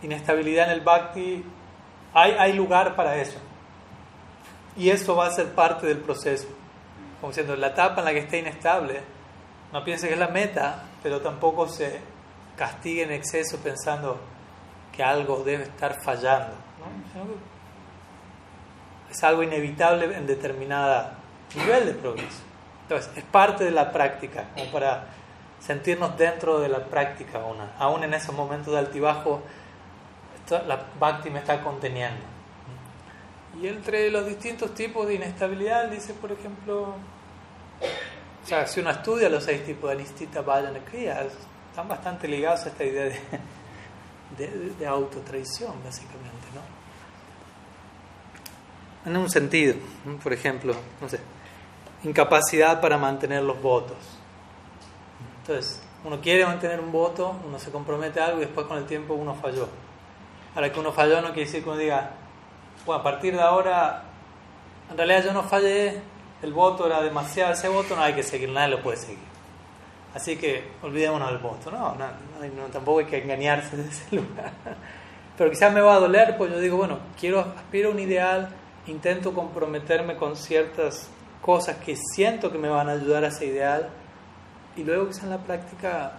[0.00, 1.44] inestabilidad en el bhakti,
[2.12, 3.38] hay, hay lugar para eso.
[4.76, 6.46] Y eso va a ser parte del proceso.
[7.24, 9.00] Como diciendo, la etapa en la que esté inestable,
[9.72, 11.98] no piense que es la meta, pero tampoco se
[12.54, 14.20] castigue en exceso pensando
[14.94, 16.52] que algo debe estar fallando.
[19.10, 21.14] Es algo inevitable en determinada
[21.54, 22.42] nivel de progreso.
[22.82, 25.06] Entonces, es parte de la práctica, como para
[25.60, 27.72] sentirnos dentro de la práctica, una.
[27.78, 29.40] aún en esos momentos de altibajo,
[30.50, 32.20] la bhakti me está conteniendo.
[33.58, 36.96] Y entre los distintos tipos de inestabilidad, dice, por ejemplo,
[37.80, 41.22] o sea, si uno estudia los seis tipos de anistita, vayan kriya,
[41.70, 43.20] están bastante ligados a esta idea de,
[44.38, 46.60] de, de autotraición, básicamente, ¿no?
[49.10, 49.74] En un sentido,
[50.22, 51.20] por ejemplo, no sé,
[52.04, 53.96] incapacidad para mantener los votos.
[55.40, 58.86] Entonces, uno quiere mantener un voto, uno se compromete a algo y después con el
[58.86, 59.68] tiempo uno falló.
[60.54, 62.10] Ahora que uno falló no quiere decir que uno diga,
[62.86, 64.04] bueno, a partir de ahora,
[64.90, 66.00] en realidad yo no fallé,
[66.44, 69.34] el voto era demasiado, ese voto no hay que seguir, nadie lo puede seguir.
[70.14, 71.70] Así que olvidémonos del voto.
[71.70, 74.52] No, no, no, tampoco hay que engañarse de ese lugar.
[75.38, 78.50] Pero quizás me va a doler, pues yo digo, bueno, quiero, aspiro a un ideal,
[78.86, 81.08] intento comprometerme con ciertas
[81.40, 83.88] cosas que siento que me van a ayudar a ese ideal
[84.76, 86.12] y luego quizá en la práctica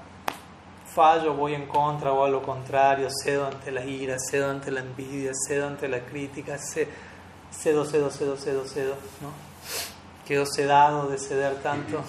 [0.93, 4.79] fallo, voy en contra o a lo contrario, cedo ante la ira, cedo ante la
[4.79, 9.94] envidia, cedo ante la crítica, cedo, cedo, cedo, cedo, cedo, ¿no?
[10.25, 12.01] Quedo sedado de ceder tanto.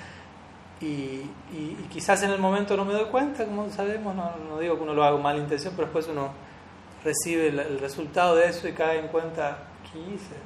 [0.80, 0.84] y,
[1.52, 4.82] y, quizás en el momento no me doy cuenta, como sabemos, no, no digo que
[4.82, 6.30] uno lo haga con mala intención, pero después uno
[7.04, 9.58] recibe el, el resultado de eso y cae en cuenta,
[9.92, 10.36] ¿qué hice?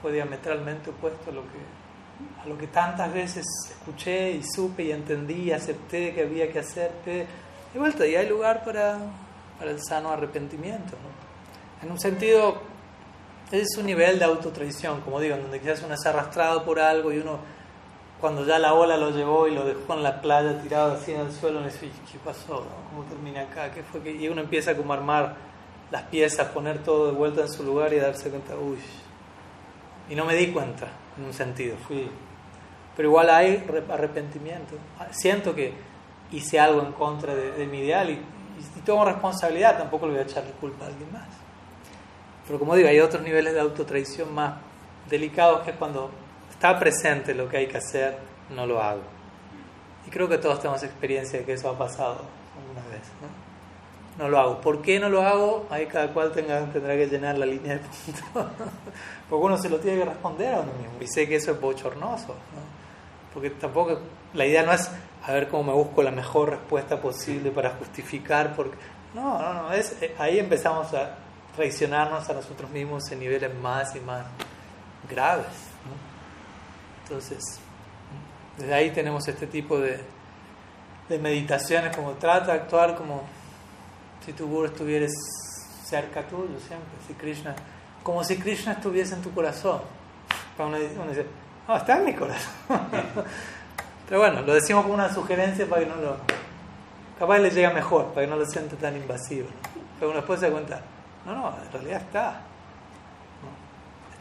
[0.00, 4.92] fue diametralmente opuesto a lo que, a lo que tantas veces escuché y supe y
[4.92, 6.92] entendí y acepté que había que hacer.
[7.04, 8.98] De vuelta, y hay lugar para,
[9.58, 10.96] para el sano arrepentimiento.
[11.82, 12.60] En un sentido,
[13.50, 17.18] es un nivel de autotraición, como digo, donde quizás uno es arrastrado por algo y
[17.18, 17.38] uno,
[18.20, 21.20] cuando ya la ola lo llevó y lo dejó en la playa tirado así en
[21.20, 22.66] el suelo, uno dice, ¿qué pasó?
[22.90, 23.70] ¿Cómo terminé acá?
[23.72, 24.10] ¿Qué fue?
[24.10, 25.36] Y uno empieza como a armar
[25.90, 28.78] las piezas, poner todo de vuelta en su lugar y darse cuenta, uy,
[30.10, 31.76] y no me di cuenta, en un sentido.
[31.76, 32.10] Fui,
[32.96, 34.74] pero igual hay arrepentimiento.
[35.10, 35.72] Siento que
[36.32, 40.24] hice algo en contra de, mi ideal y, y, tengo responsabilidad, tampoco le voy a
[40.24, 41.47] echarle culpa a alguien más.
[42.48, 44.54] Pero como digo, hay otros niveles de autotraición más
[45.08, 46.10] delicados que cuando
[46.50, 48.18] está presente lo que hay que hacer,
[48.50, 49.02] no lo hago.
[50.06, 52.22] Y creo que todos tenemos experiencia de que eso ha pasado
[52.56, 53.06] alguna vez.
[53.22, 53.48] ¿no?
[54.18, 54.60] no lo hago.
[54.60, 55.66] ¿Por qué no lo hago?
[55.70, 58.24] Ahí cada cual tenga, tendrá que llenar la línea de puntos.
[59.30, 60.94] Porque uno se lo tiene que responder a uno mismo.
[61.00, 62.34] Y sé que eso es bochornoso.
[63.32, 64.00] Porque tampoco,
[64.34, 64.90] la idea no es
[65.24, 68.56] a ver cómo me busco la mejor respuesta posible para justificar.
[68.56, 68.76] Porque,
[69.14, 69.72] no, no, no.
[69.72, 71.14] Es, eh, ahí empezamos a
[71.58, 74.24] traicionarnos a nosotros mismos en niveles más y más
[75.10, 75.46] graves.
[77.02, 77.42] Entonces,
[78.56, 80.00] desde ahí tenemos este tipo de,
[81.08, 83.24] de meditaciones como trata de actuar como
[84.24, 85.10] si tu guru estuvieras
[85.84, 86.96] cerca tuyo siempre.
[87.08, 87.56] Si Krishna
[88.04, 89.80] como si Krishna estuviese en tu corazón.
[90.58, 91.26] Uno dice,
[91.66, 92.52] no, está en mi corazón.
[94.08, 96.16] Pero bueno, lo decimos como una sugerencia para que no lo...
[97.18, 99.48] Capaz le llega mejor, para que no lo sienta tan invasivo.
[99.98, 100.80] Pero uno después se cuenta,
[101.34, 102.40] no, no, en realidad está.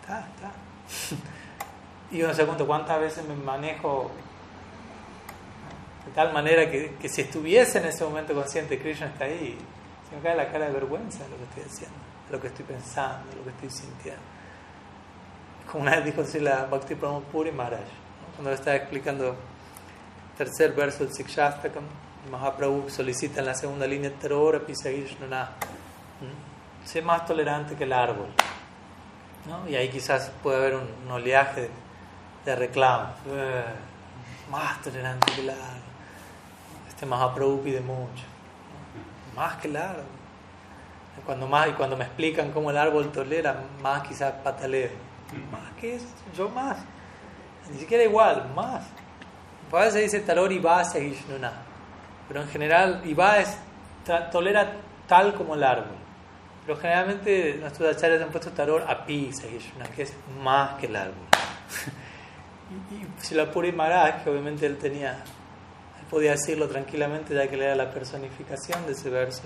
[0.02, 0.52] Está, está.
[2.10, 4.10] Y uno se cuenta cuántas veces me manejo
[6.05, 9.58] de tal manera que, que si estuviese en ese momento consciente, Krishna está ahí,
[10.10, 12.66] se me cae la cara de vergüenza de lo que estoy haciendo lo que estoy
[12.66, 14.22] pensando, lo que estoy sintiendo.
[15.72, 17.88] Como una vez dijo la Bhakti Pramod Puri Maharaj,
[18.36, 19.36] cuando estaba explicando el
[20.38, 21.84] tercer verso del Sikshastakam,
[22.32, 25.51] Mahaprabhu solicita en la segunda línea Tarora Pisagishna,
[26.88, 28.27] sé más tolerante que el árbol.
[29.45, 29.67] ¿no?
[29.69, 31.69] Y ahí quizás puede haber un, oleaje
[32.45, 33.09] de, reclamo.
[33.27, 33.63] Eh,
[34.49, 35.81] más tolerante que el árbol.
[36.88, 38.23] Este Mahaprabhu pide mucho.
[39.35, 40.05] Más que el árbol.
[41.25, 44.91] Cuando más, y cuando me explican cómo el árbol tolera, más quizás pataleo.
[45.51, 46.77] Más que eso, yo más.
[47.69, 48.83] Ni siquiera igual, más.
[49.71, 51.51] A veces dice Taror Iba Sahishnuna,
[52.29, 53.57] pero en general Iba es,
[54.31, 54.71] tolera
[55.07, 55.97] tal como el árbol.
[56.68, 60.13] Pero generalmente nuestros acharyas han puesto Taror Api Sahishnuna, que es
[60.43, 61.13] más que árbol.
[62.91, 67.55] y, y la Puri Maharaj, que obviamente él tenía, él podía decirlo tranquilamente ya que
[67.55, 69.43] le era la personificación de ese verso,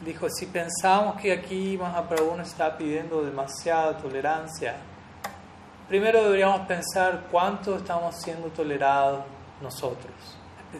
[0.00, 4.76] dijo, si pensamos que aquí Mahaprabhu nos está pidiendo demasiada tolerancia,
[5.88, 9.24] primero deberíamos pensar cuánto estamos siendo tolerados
[9.60, 10.14] nosotros.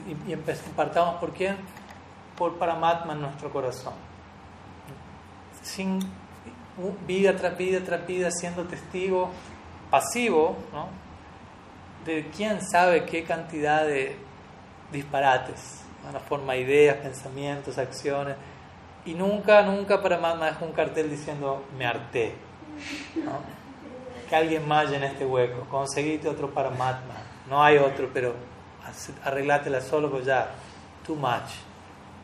[0.07, 0.37] Y, y
[0.77, 1.57] partamos por quién?
[2.37, 4.08] Por Paramatma en nuestro corazón.
[5.69, 6.01] Sin
[7.07, 9.31] vida tras vida tras vida siendo testigo
[9.91, 10.89] pasivo, ¿no?
[12.05, 14.17] de quién sabe qué cantidad de
[14.93, 18.37] disparates, una forma ideas, pensamientos, acciones,
[19.05, 22.35] y nunca, nunca Paramatma dejó un cartel diciendo me harté.
[23.17, 23.59] ¿no?
[24.29, 27.15] que alguien más llene este hueco, conseguite otro Paramatma,
[27.49, 28.35] no hay otro, pero
[29.25, 30.51] arreglátela solo, pues ya,
[31.07, 31.51] too much,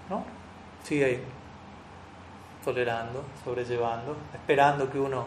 [0.09, 0.25] ¿no?
[0.83, 1.23] Sigue ahí,
[2.65, 5.27] tolerando, sobrellevando, esperando que uno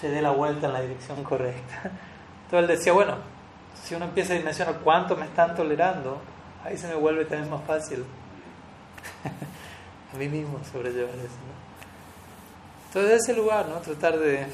[0.00, 1.90] se dé la vuelta en la dirección correcta.
[2.44, 3.16] Entonces él decía, bueno,
[3.82, 6.20] si uno empieza a dimensionar cuánto me están tolerando,
[6.64, 8.04] ahí se me vuelve también más fácil
[10.14, 11.22] a mí mismo sobrellevar eso.
[11.24, 11.58] ¿no?
[12.88, 13.76] Entonces, ese lugar, ¿no?
[13.76, 14.46] Tratar de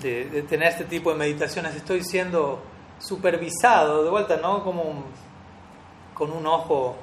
[0.00, 2.60] de, tener este tipo de meditaciones, estoy siendo
[2.98, 4.62] supervisado, de vuelta, ¿no?
[4.64, 5.04] Como
[6.14, 6.96] con un ojo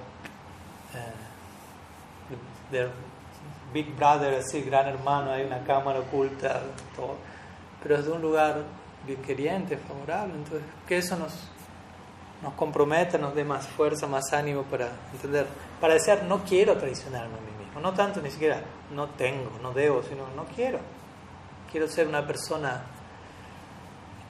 [2.72, 2.90] de
[3.74, 6.62] Big Brother, así, gran hermano, hay una cámara oculta,
[6.96, 7.16] todo.
[7.82, 8.64] pero es de un lugar
[9.06, 11.34] bien queriente, favorable, entonces que eso nos,
[12.42, 15.48] nos comprometa, nos dé más fuerza, más ánimo para entender,
[15.80, 18.62] para decir, no quiero traicionarme a mí mismo, no tanto ni siquiera
[18.94, 20.80] no tengo, no debo, sino no quiero
[21.72, 22.84] quiero ser una persona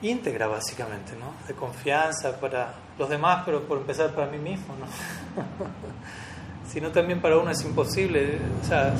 [0.00, 1.34] íntegra básicamente, ¿no?
[1.46, 4.86] De confianza para los demás, pero por empezar para mí mismo, ¿no?
[6.72, 8.94] si no también para uno es imposible, o sea,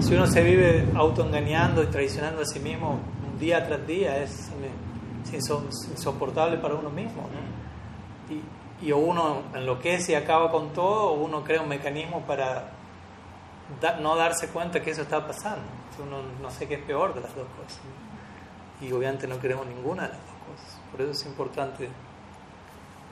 [0.00, 3.00] si uno se vive autoengañando y traicionando a sí mismo
[3.38, 4.50] día tras día, es
[5.32, 7.28] insoportable para uno mismo.
[8.28, 12.70] Y, y uno enloquece y acaba con todo, o uno crea un mecanismo para
[14.00, 17.34] no darse cuenta que eso está pasando uno no sé qué es peor de las
[17.34, 17.80] dos cosas.
[18.80, 20.80] Y obviamente no queremos ninguna de las dos cosas.
[20.90, 21.88] Por eso es importante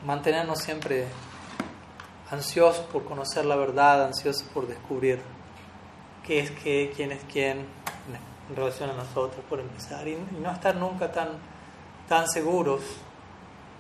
[0.05, 1.07] mantenernos siempre
[2.31, 5.21] ansiosos por conocer la verdad, ansiosos por descubrir
[6.27, 7.67] qué es qué, quién es quién
[8.49, 10.07] en relación a nosotros, por empezar.
[10.09, 11.29] Y, no estar nunca tan,
[12.09, 12.83] tan seguros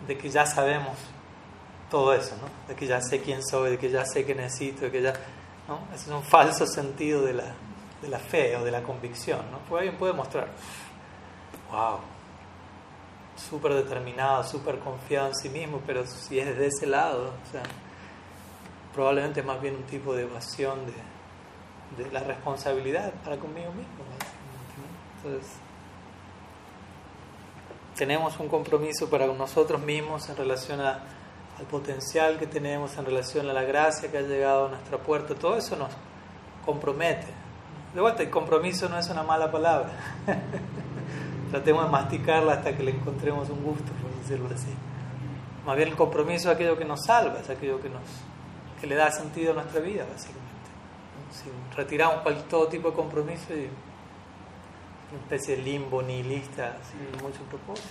[0.06, 0.96] de que ya sabemos
[1.90, 2.68] todo eso, ¿no?
[2.68, 5.12] de que ya sé quién soy, de que ya sé qué necesito, de que ya...
[5.66, 5.80] ¿no?
[5.94, 7.54] Ese es un falso sentido de la,
[8.02, 9.58] de la fe o de la convicción, ¿no?
[9.68, 10.48] Porque alguien puede mostrar,
[11.70, 11.98] wow,
[13.36, 17.62] súper determinado, súper confiado en sí mismo, pero si es de ese lado, o sea,
[18.98, 23.92] probablemente más bien un tipo de evasión de, de la responsabilidad para conmigo mismo.
[25.18, 25.52] Entonces,
[27.94, 30.98] tenemos un compromiso para nosotros mismos en relación a,
[31.60, 35.32] al potencial que tenemos, en relación a la gracia que ha llegado a nuestra puerta,
[35.36, 35.92] todo eso nos
[36.66, 37.28] compromete
[37.94, 39.90] de vuelta, el compromiso no es una mala palabra.
[41.52, 44.74] Tratemos de masticarla hasta que le encontremos un gusto, por decirlo así.
[45.64, 48.02] Más bien el compromiso es aquello que nos salva, es aquello que, nos,
[48.80, 50.46] que le da sentido a nuestra vida, básicamente.
[51.32, 53.68] Si retiramos todo tipo de compromiso y
[55.10, 57.88] una especie de limbo nihilista sin mucho propósito.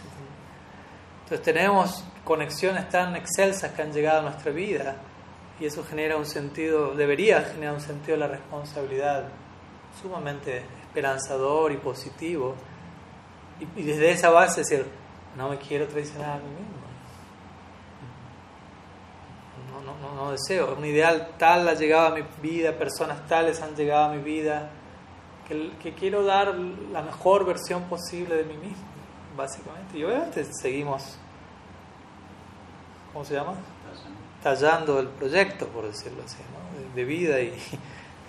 [1.23, 4.95] Entonces tenemos conexiones tan excelsas que han llegado a nuestra vida
[5.59, 9.27] y eso genera un sentido, debería generar un sentido de la responsabilidad
[10.01, 12.55] sumamente esperanzador y positivo.
[13.59, 14.85] Y, desde esa base decir,
[15.35, 16.87] no me quiero traicionar a mí mismo.
[19.73, 20.75] No, no, no, no deseo.
[20.75, 24.69] Un ideal tal ha llegado a mi vida, personas tales han llegado a mi vida,
[25.47, 28.85] que, quiero dar la mejor versión posible de mí mismo,
[29.37, 29.97] básicamente.
[29.97, 31.17] Y obviamente seguimos,
[33.13, 33.53] ¿cómo se llama?
[34.43, 36.67] Tallando el proyecto, por decirlo así, ¿no?
[36.93, 37.53] de vida y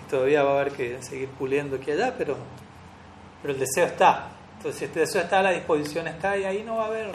[0.09, 2.37] todavía va a haber que seguir puliendo aquí y allá, pero,
[3.41, 4.29] pero el deseo está.
[4.57, 7.11] Entonces, si este deseo está, la disposición está y ahí no va a haber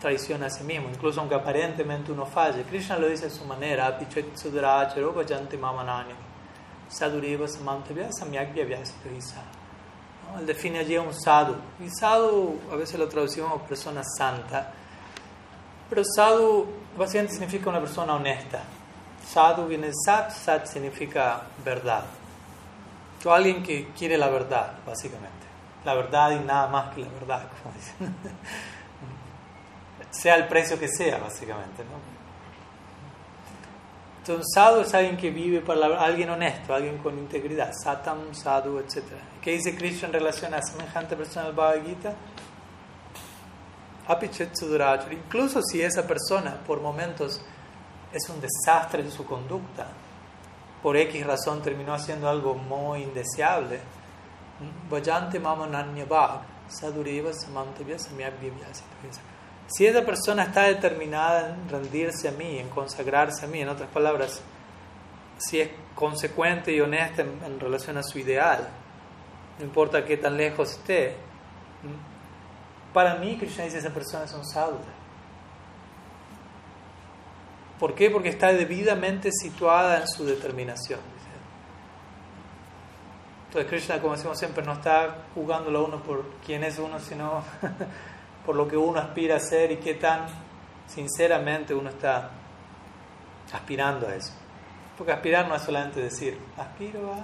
[0.00, 2.62] traición a sí mismo, incluso aunque aparentemente uno falle.
[2.64, 3.98] Krishna lo dice a su manera,
[10.38, 11.56] Él define allí a un sadhu.
[11.80, 14.72] Y sadhu a veces lo traducimos como persona santa,
[15.88, 16.66] pero sadhu
[16.96, 18.62] básicamente significa una persona honesta.
[19.26, 22.04] Sadhu viene sat, sat significa verdad.
[23.24, 25.46] O alguien que quiere la verdad, básicamente.
[25.84, 28.14] La verdad y nada más que la verdad, como dicen.
[30.10, 31.84] sea el precio que sea, básicamente.
[31.84, 32.16] ¿no?
[34.18, 38.78] Entonces, sadhu es alguien que vive para la, alguien honesto, alguien con integridad, satam, sadhu,
[38.78, 39.04] etc.
[39.40, 42.14] ¿Qué dice Krishna en relación a semejante persona del Bhagavad Gita?
[45.12, 47.40] Incluso si esa persona por momentos
[48.12, 49.88] es un desastre en su conducta,
[50.82, 53.80] por X razón terminó haciendo algo muy indeseable,
[54.88, 55.68] Vayante mama
[56.68, 57.30] sadureva
[59.68, 63.90] si esa persona está determinada en rendirse a mí, en consagrarse a mí, en otras
[63.90, 64.40] palabras,
[65.38, 68.68] si es consecuente y honesta en, relación a su ideal,
[69.58, 71.16] no importa qué tan lejos esté,
[72.92, 74.78] para mí Krishna dice esa persona es un sadhu.
[77.78, 78.08] ¿Por qué?
[78.08, 81.00] Porque está debidamente situada en su determinación.
[83.46, 87.42] Entonces Krishna, como decimos siempre, no está jugándolo a uno por quién es uno, sino
[88.46, 90.26] por lo que uno aspira a ser y qué tan
[90.86, 92.30] sinceramente uno está
[93.52, 94.32] aspirando a eso.
[94.96, 97.16] Porque aspirar no es solamente decir, aspiro a...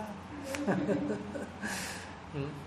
[2.35, 2.63] ¿Mm?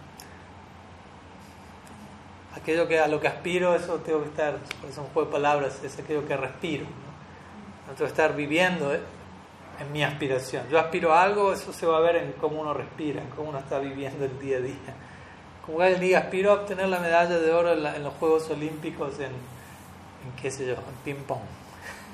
[2.55, 4.57] aquello que a lo que aspiro, eso tengo que estar,
[4.89, 6.85] es un juego de palabras, es aquello que respiro.
[6.85, 7.93] ¿no?
[7.93, 10.67] tengo que estar viviendo en mi aspiración.
[10.69, 13.49] Yo aspiro a algo, eso se va a ver en cómo uno respira, en cómo
[13.49, 14.95] uno está viviendo el día a día
[15.65, 19.31] como alguien diga, aspiro a obtener la medalla de oro en, los Juegos Olímpicos en,
[20.41, 21.41] qué sé yo, en ping-pong.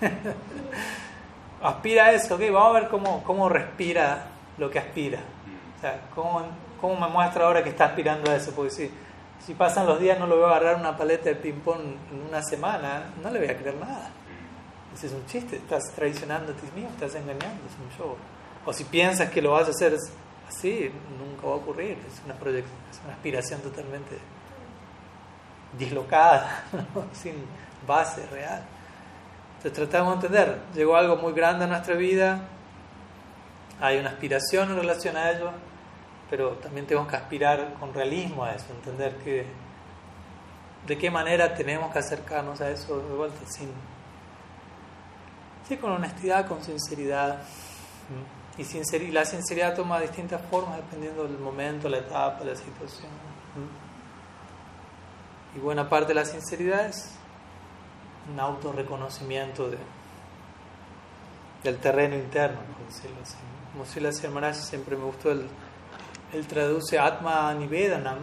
[1.61, 4.27] aspira a eso, ok, vamos a ver cómo, cómo respira
[4.57, 5.19] lo que aspira.
[5.77, 6.41] O sea, cómo,
[6.79, 8.91] cómo me muestra ahora que está aspirando a eso, porque si,
[9.45, 11.81] si pasan los días no lo voy a agarrar una paleta de ping-pong
[12.11, 14.09] en una semana, no le voy a creer nada.
[14.93, 18.15] Ese es un chiste, estás traicionando a ti mismo, estás engañando, es un show.
[18.65, 19.95] O si piensas que lo vas a hacer
[20.51, 24.17] así, nunca va a ocurrir, es una proyección una aspiración totalmente
[25.77, 26.63] dislocada,
[27.13, 27.35] sin
[27.87, 28.61] base real.
[29.57, 32.41] Entonces tratamos de entender, llegó algo muy grande a nuestra vida,
[33.79, 35.51] hay una aspiración en relación a ello,
[36.29, 39.45] pero también tenemos que aspirar con realismo a eso, entender que
[40.87, 43.71] de qué manera tenemos que acercarnos a eso de vuelta, sin,
[45.67, 47.39] sí, con honestidad, con sinceridad.
[48.61, 53.09] Y, la sinceridad toma distintas formas dependiendo del momento, la etapa, la situación.
[55.55, 57.15] Y buena parte de la sinceridad es
[58.31, 59.77] un autorreconocimiento de,
[61.63, 64.67] del terreno interno, por decirlo así.
[64.67, 65.47] Siempre me gustó, él,
[66.47, 68.19] traduce Atma Nivedanam,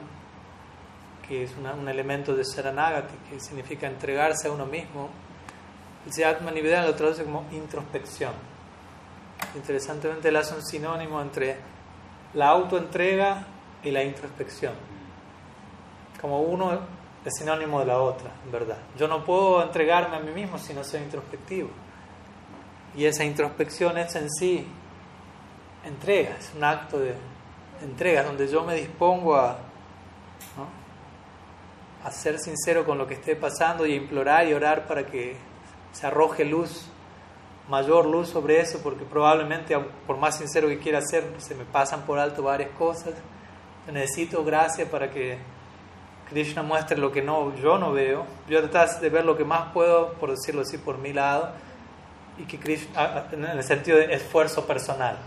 [1.27, 5.09] que es un elemento de Saranagati, que significa entregarse a uno mismo.
[6.07, 8.58] Dice Atma Nivedanam lo traduce como introspección
[9.55, 11.57] interesantemente él hace un sinónimo entre
[12.35, 13.47] la autoentrega
[13.83, 14.75] y la introspección.
[16.21, 16.73] Como uno
[17.25, 18.79] es sinónimo de la otra, en verdad.
[18.97, 21.69] Yo no puedo entregarme a mí mismo si no soy introspectivo.
[22.97, 24.67] Y esa introspección es en sí
[25.85, 27.15] entrega, es un acto de
[27.83, 29.59] entrega, donde yo me dispongo a,
[32.05, 35.37] a ser sincero con lo que esté pasando y a implorar y orar para que
[35.93, 36.91] se arroje luz
[37.69, 42.03] mayor luz sobre eso porque probablemente, por más sincero que quiera ser, se me pasan
[42.03, 43.15] por alto varias cosas.
[43.93, 45.39] necesito gracia para que
[46.29, 48.27] Krishna muestre lo que no, yo no veo.
[48.49, 51.53] Yo trato de ver lo que más puedo, por decirlo así, por mi lado,
[52.39, 55.19] y que Krishna, en el sentido de esfuerzo personal,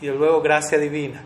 [0.00, 1.22] y luego gracia divina.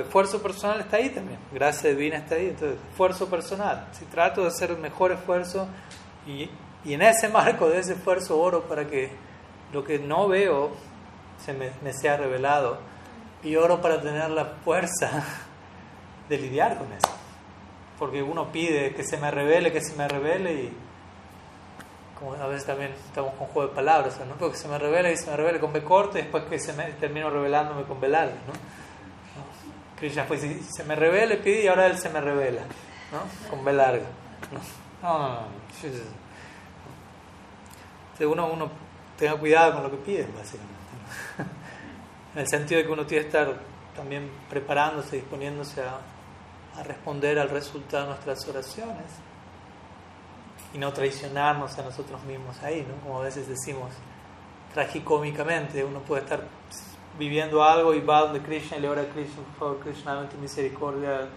[0.00, 3.88] esfuerzo personal está ahí también, gracia divina está ahí, entonces esfuerzo personal.
[3.92, 5.68] Si trato de hacer el mejor esfuerzo
[6.26, 6.50] y,
[6.84, 9.10] y en ese marco de ese esfuerzo oro para que
[9.72, 10.70] lo que no veo
[11.44, 12.78] se me, sea revelado
[13.42, 15.24] y oro para tener la fuerza
[16.28, 17.08] de lidiar con eso.
[17.98, 20.76] Porque uno pide que se me revele, que se me revele y
[22.18, 24.34] como a veces también estamos con juego de palabras, ¿no?
[24.36, 26.84] Porque se me revele y se me revele con B corte después que se me
[26.92, 28.52] termino revelándome con B larga, ¿no?
[29.98, 32.62] Krishna pues si se me revele, pide y ahora él se me revela,
[33.10, 33.50] ¿no?
[33.50, 34.06] Con B larga.
[35.02, 35.62] No, no, no.
[38.24, 38.70] Uno, uno
[39.16, 40.72] tenga cuidado con lo que pide, básicamente.
[42.34, 43.54] en el sentido de que uno tiene que estar
[43.94, 46.00] también preparándose, disponiéndose a,
[46.84, 49.04] responder al resultado de nuestras oraciones
[50.72, 52.94] y no traicionarnos a nosotros mismos ahí, ¿no?
[53.02, 53.90] Como a veces decimos
[54.72, 56.48] tragicómicamente, uno puede estar
[57.18, 60.28] viviendo algo y va donde Krishna y le ora a Krishna, por favor, Krishna, dame
[60.28, 61.28] tu misericordia,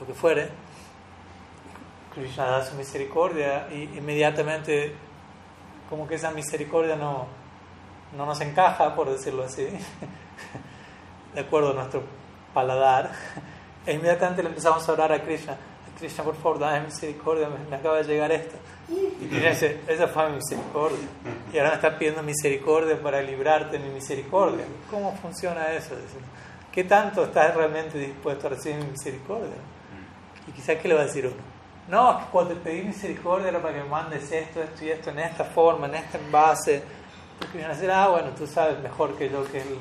[0.00, 0.48] lo que fuere.
[2.12, 4.96] Krishna da su misericordia y inmediatamente
[5.90, 7.26] como que esa misericordia no,
[8.16, 9.66] no nos encaja, por decirlo así,
[11.34, 12.02] de acuerdo a nuestro
[12.54, 13.10] paladar,
[13.84, 15.56] e inmediatamente le empezamos a orar a Krishna,
[15.98, 18.56] Krishna, por favor, dame misericordia, me, acaba de llegar esto.
[18.88, 21.06] Y Krishna dice, esa fue mi misericordia.
[21.52, 24.64] Y ahora me está pidiendo misericordia para librarte de mi misericordia.
[24.90, 25.94] ¿Cómo funciona eso?
[26.72, 29.56] ¿Qué tanto estás realmente dispuesto a recibir mi misericordia?
[30.48, 31.49] Y quizás, ¿qué le va a decir uno?
[31.90, 35.18] No, cuando te pedí misericordia era para que me mandes esto, esto y esto, en
[35.18, 36.84] esta forma, en este envase.
[37.36, 39.76] Porque van a decir, ah, bueno, tú sabes mejor que yo que el,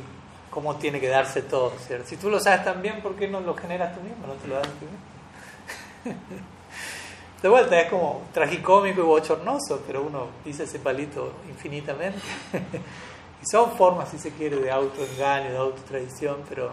[0.50, 2.08] cómo tiene que darse todo, ¿cierto?
[2.08, 4.26] Si tú lo sabes también, ¿por qué no lo generas tú mismo?
[4.26, 6.20] No te lo das tú mismo.
[7.44, 12.20] De vuelta, es como tragicómico y bochornoso, pero uno dice ese palito infinitamente.
[13.42, 16.72] y son formas, si se quiere, de autoengaño, de autotradición, pero,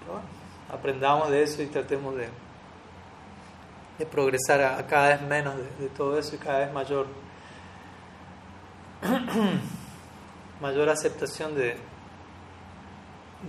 [0.00, 0.28] pero bueno,
[0.72, 2.28] aprendamos de eso y tratemos de
[3.98, 7.06] de progresar a, cada vez menos de, todo eso y cada vez mayor,
[10.60, 11.76] mayor aceptación de,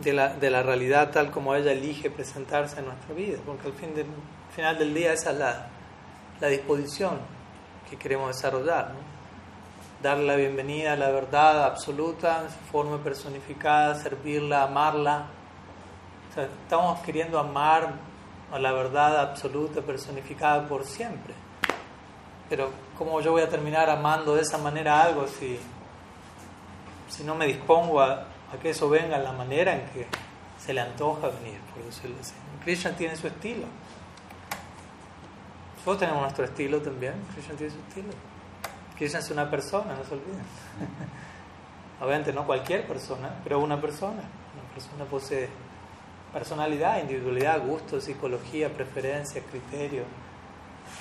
[0.02, 3.74] de, la, de la realidad tal como ella elige presentarse en nuestra vida, porque al
[3.74, 3.94] fin
[4.56, 5.68] final del día esa es la,
[6.40, 7.20] la disposición
[7.90, 8.94] que queremos desarrollar.
[10.02, 15.26] Darle la bienvenida a la verdad absoluta en su forma personificada, servirla, amarla.
[16.36, 18.07] estamos queriendo amar
[18.52, 21.34] a la verdad absoluta personificada por siempre.
[22.50, 25.60] Pero ¿cómo yo voy a terminar amando de esa manera algo si,
[27.10, 28.26] si no me dispongo a,
[28.62, 30.08] que eso venga en la manera en que
[30.58, 31.84] se le antoja venir, por?
[32.64, 33.66] Krishna tiene su estilo.
[35.76, 37.14] Nosotros tenemos nuestro estilo también.
[37.34, 38.14] Krishna tiene su estilo.
[38.98, 40.42] Krishna es una persona, no se olviden.
[42.02, 44.22] Obviamente no cualquier persona, pero una persona.
[44.22, 45.50] Una persona posee
[46.34, 50.04] personalidad, individualidad, gusto, psicología, preferencia, criterio.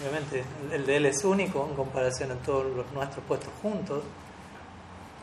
[0.01, 4.03] Obviamente el de él es único en comparación a todos los nuestros puestos juntos,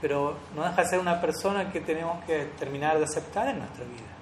[0.01, 3.83] pero no deja de ser una persona que tenemos que terminar de aceptar en nuestra
[3.85, 4.13] vida.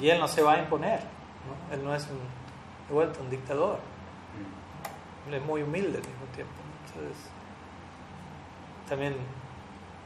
[0.00, 1.00] Y él no se va a imponer,
[1.72, 2.18] él no es un,
[2.88, 3.78] de vuelta un dictador,
[5.28, 6.52] él es muy humilde al mismo tiempo.
[6.86, 7.30] Entonces,
[8.88, 9.14] también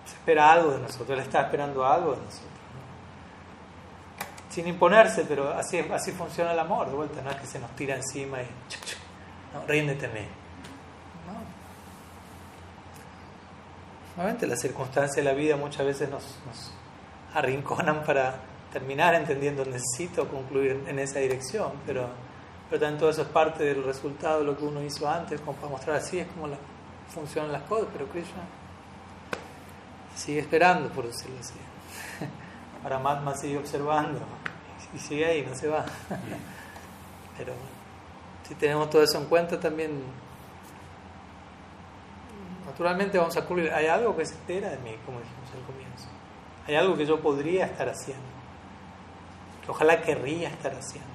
[0.04, 2.53] se espera algo de nosotros, él está esperando algo de nosotros
[4.54, 7.74] sin imponerse, pero así, así funciona el amor, de vuelta, no es que se nos
[7.74, 8.46] tira encima y
[9.52, 10.20] no, ríndeteme.
[11.26, 11.42] No.
[14.22, 16.70] Obviamente las circunstancias de la vida muchas veces nos, nos
[17.34, 18.36] arrinconan para
[18.72, 22.06] terminar entendiendo necesito concluir en esa dirección, pero,
[22.70, 25.68] pero también eso es parte del resultado de lo que uno hizo antes, como para
[25.68, 26.58] mostrar así es como la,
[27.08, 28.44] funcionan las cosas, pero Krishna
[30.14, 31.54] sigue esperando, por decirlo así.
[32.84, 34.20] Paramatma sigue observando
[34.94, 35.84] y sigue ahí, no se va.
[37.36, 37.52] Pero
[38.46, 40.02] si tenemos todo eso en cuenta también,
[42.66, 46.08] naturalmente vamos a cubrir, hay algo que se espera de mí, como dijimos al comienzo.
[46.66, 48.24] Hay algo que yo podría estar haciendo,
[49.64, 51.10] que ojalá querría estar haciendo,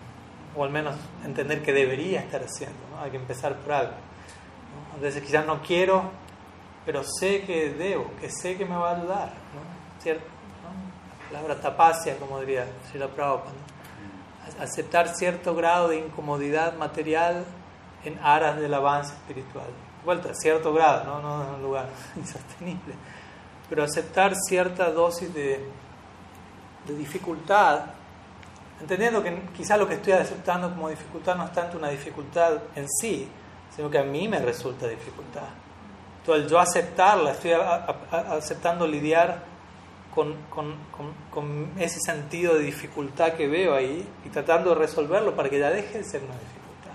[0.55, 2.77] o al menos entender que debería estar haciendo.
[3.01, 3.93] Hay que empezar por algo.
[3.93, 4.97] ¿no?
[4.97, 6.11] A veces quizás no quiero,
[6.85, 9.27] pero sé que debo, que sé que me va a ayudar.
[9.27, 10.01] ¿no?
[10.01, 10.39] ¿Cierto?
[11.29, 13.53] palabra tapacia, como diría Srila Prabhupada.
[14.59, 17.45] Aceptar cierto grado de incomodidad material
[18.03, 19.67] en aras del avance espiritual.
[20.03, 22.93] Vuelta, cierto grado, no, no en un lugar insostenible.
[23.69, 25.63] Pero aceptar cierta dosis de,
[26.87, 27.81] de dificultad,
[28.81, 32.87] entendiendo que quizás lo que estoy aceptando como dificultad no es tanto una dificultad en
[32.89, 33.29] sí,
[33.75, 35.47] sino que a mí me resulta dificultad.
[36.19, 37.51] Entonces, yo aceptarla, estoy
[38.11, 39.48] aceptando lidiar
[40.19, 45.49] con, con, con, ese sentido de dificultad que veo ahí y tratando de resolverlo para
[45.49, 46.91] que ya deje de ser una dificultad.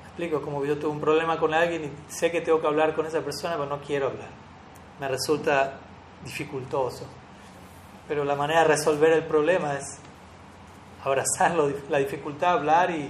[0.00, 0.42] ¿Me explico?
[0.42, 3.20] Como yo tuve un problema con alguien y sé que tengo que hablar con esa
[3.20, 4.28] persona, pero no quiero hablar.
[4.98, 5.74] Me resulta
[6.24, 7.06] dificultoso.
[8.08, 10.00] Pero la manera de resolver el problema es
[11.04, 13.08] abrazarlo, la dificultad, hablar y,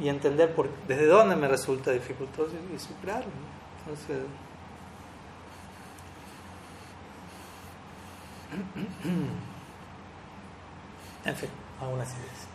[0.00, 3.30] y, entender por, desde dónde me resulta dificultoso y, superarlo.
[3.80, 4.26] Entonces,
[11.24, 12.48] En fin, algunas ideas.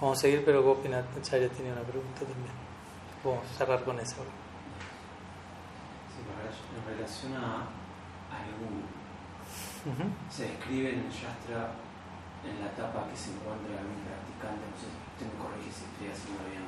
[0.00, 2.52] Vamos a seguir, pero Gopinath Acharya tiene una pregunta también.
[3.24, 4.16] Vamos a cerrar con eso.
[6.08, 6.20] Sí,
[6.76, 7.68] en relación a,
[8.32, 8.84] algún
[10.28, 11.72] se describe en el Shastra
[12.44, 16.08] en la etapa que se encuentra algún practicante, no sé, usted me corrige si estoy
[16.12, 16.64] haciendo bien,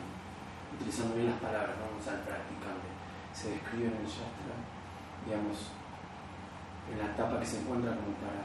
[0.76, 2.88] utilizando bien las palabras, vamos al practicante.
[3.32, 4.56] Se describe en el Shastra,
[5.24, 5.72] digamos,
[6.90, 8.42] en la etapa que se encuentra como para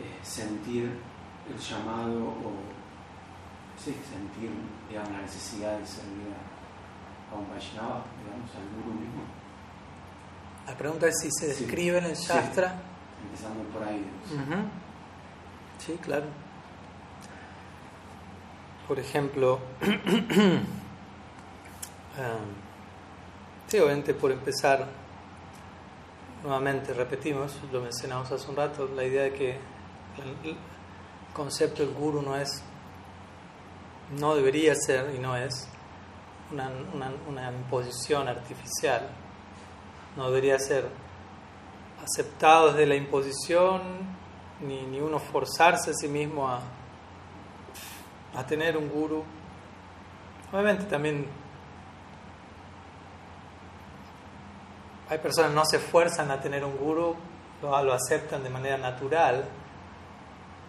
[0.00, 0.90] eh, sentir
[1.48, 2.52] el llamado o
[3.76, 4.50] sí, sentir
[4.88, 6.26] digamos, la necesidad de servir
[7.32, 9.22] a, un Vaishnava, digamos, al Guru mismo.
[10.66, 12.74] La pregunta es si se describe en el Shastra.
[13.22, 14.04] Empezando por ahí.
[15.78, 16.26] Sí, claro.
[18.86, 19.90] por ejemplo, um,
[23.68, 24.88] sí, obviamente por empezar,
[26.42, 30.56] nuevamente repetimos, lo mencionamos hace un rato, la idea de que el
[31.34, 32.62] concepto del guru no es,
[34.18, 35.68] no debería ser y no es
[36.52, 39.08] una, imposición artificial,
[40.16, 40.88] no debería ser
[42.02, 43.80] aceptado desde la imposición,
[44.60, 46.60] ni, ni uno forzarse a sí mismo a,
[48.34, 49.24] a tener un guru.
[50.52, 51.26] Obviamente también
[55.10, 57.16] hay personas que no se esfuerzan a tener un guru,
[57.60, 59.44] lo, lo aceptan de manera natural,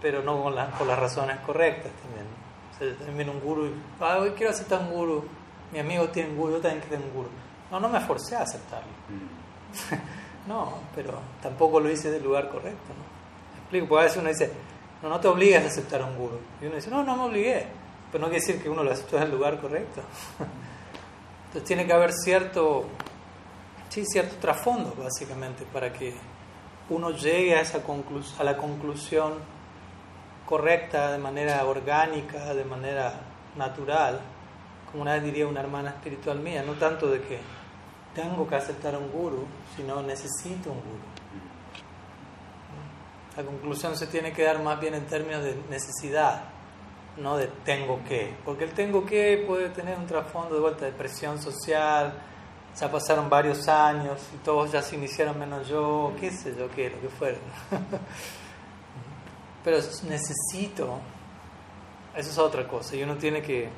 [0.01, 2.25] pero no con, la, por las razones correctas también.
[2.73, 5.23] O sea, también un guru, ah, hoy quiero aceptar un guru,
[5.71, 7.29] mi amigo tiene un guru, yo también quiero un guru.
[7.69, 8.89] No, no me esforcé a aceptarlo.
[10.47, 12.89] no, pero tampoco lo hice del lugar correcto.
[12.89, 13.11] ¿no?
[13.61, 14.51] explico, porque a veces uno dice,
[15.01, 16.39] no, no te obligas a aceptar un guru.
[16.61, 17.67] Y uno dice, no, no me obligué.
[18.11, 20.01] Pero no quiere decir que uno lo aceptó en el lugar correcto.
[21.45, 22.85] Entonces tiene que haber cierto,
[23.91, 26.15] sí, cierto trasfondo, básicamente, para que
[26.89, 27.81] uno llegue a, esa
[28.39, 29.33] a la conclusión
[30.45, 33.13] correcta, de manera orgánica, de manera
[33.57, 34.21] natural,
[34.89, 37.39] como una vez diría una hermana espiritual mía, no tanto de que
[38.15, 41.11] tengo que aceptar un guru, sino necesito un guru.
[43.35, 46.43] La conclusión se tiene que dar más bien en términos de necesidad,
[47.17, 48.35] no de tengo que.
[48.45, 52.13] Porque el tengo que puede tener un trasfondo de vuelta de presión social,
[52.79, 56.89] ya pasaron varios años y todos ya se iniciaron menos yo, qué sé yo, qué,
[56.89, 57.37] lo que fuera.
[59.63, 60.99] Pero necesito,
[62.15, 63.69] eso es otra cosa, y uno tiene que,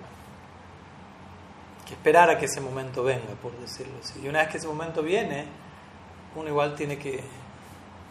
[1.85, 4.21] que esperar a que ese momento venga, por decirlo así.
[4.23, 5.45] Y una vez que ese momento viene,
[6.35, 7.21] uno igual tiene que,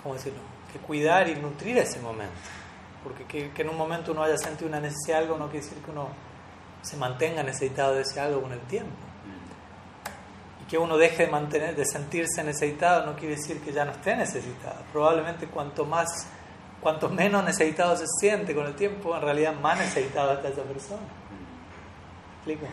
[0.02, 0.52] ¿cómo decirlo?
[0.72, 2.32] que cuidar y nutrir ese momento.
[3.04, 5.82] Porque que, en un momento uno haya sentido una necesidad de algo no quiere decir
[5.82, 6.08] que uno
[6.80, 8.92] se mantenga necesitado de ese algo con el tiempo.
[10.72, 14.16] Que uno deje de, mantener, de sentirse necesitado no quiere decir que ya no esté
[14.16, 14.82] necesitado.
[14.90, 16.08] Probablemente cuanto más,
[16.80, 21.02] cuanto menos necesitado se siente con el tiempo, en realidad más necesitado está esa persona.
[22.36, 22.66] ¿Explico?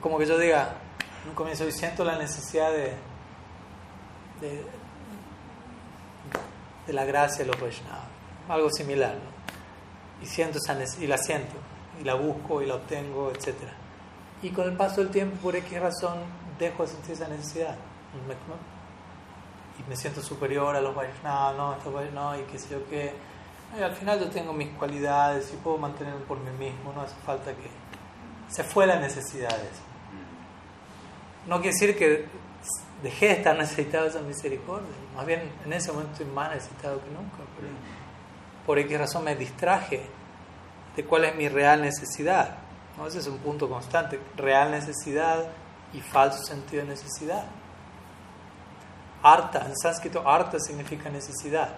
[0.00, 0.72] Como que yo diga,
[1.22, 2.94] en un comienzo, y siento la necesidad de,
[4.40, 4.64] de
[6.88, 8.08] de la gracia de los Vaishnavas.
[8.48, 10.24] Algo similar, ¿no?
[10.24, 11.54] Y, siento esa y la siento,
[12.00, 13.54] y la busco, y la obtengo, etc.
[14.42, 16.18] Y con el paso del tiempo, por X razón,
[16.58, 17.76] dejo de sentir esa necesidad.
[19.78, 21.76] Y me siento superior a los Vaishnavas, no,
[22.12, 23.12] no, y qué sé yo qué.
[23.82, 27.52] Al final yo tengo mis cualidades y puedo mantenerme por mí mismo, no hace falta
[27.52, 27.68] que...
[28.48, 29.82] Se fue la necesidad de eso.
[31.46, 32.26] No quiere decir que
[33.02, 34.88] dejé de estar necesitado de esa misericordia.
[35.14, 37.36] Más bien en ese momento estoy más necesitado que nunca.
[38.66, 40.02] Por qué razón me distraje
[40.96, 42.56] de cuál es mi real necesidad.
[42.98, 43.06] ¿No?
[43.06, 44.20] Ese es un punto constante.
[44.36, 45.46] Real necesidad
[45.92, 47.44] y falso sentido de necesidad.
[49.22, 51.70] Arta, en sánscrito, arta significa necesidad.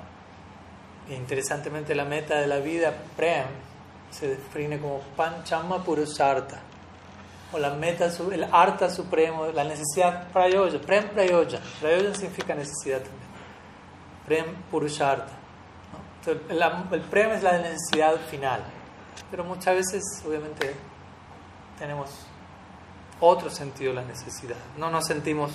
[1.08, 3.46] E interesantemente, la meta de la vida, prem,
[4.10, 6.60] se define como panchama purusarta
[7.52, 11.60] o la meta, el arta supremo, la necesidad prayoya, prem prayoya.
[11.80, 13.30] Prayoya significa necesidad también.
[14.26, 15.32] Prem purusharta.
[16.26, 16.62] el,
[16.92, 18.62] el, prem es la necesidad final.
[19.30, 20.74] Pero muchas veces, obviamente,
[21.80, 22.10] tenemos
[23.20, 24.58] otro sentido de la necesidad.
[24.76, 25.50] No nos sentimos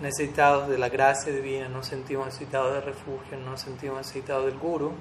[0.00, 4.44] necesitados de la gracia divina, no nos sentimos necesitados de refugio, no nos sentimos necesitados
[4.44, 4.92] del guru.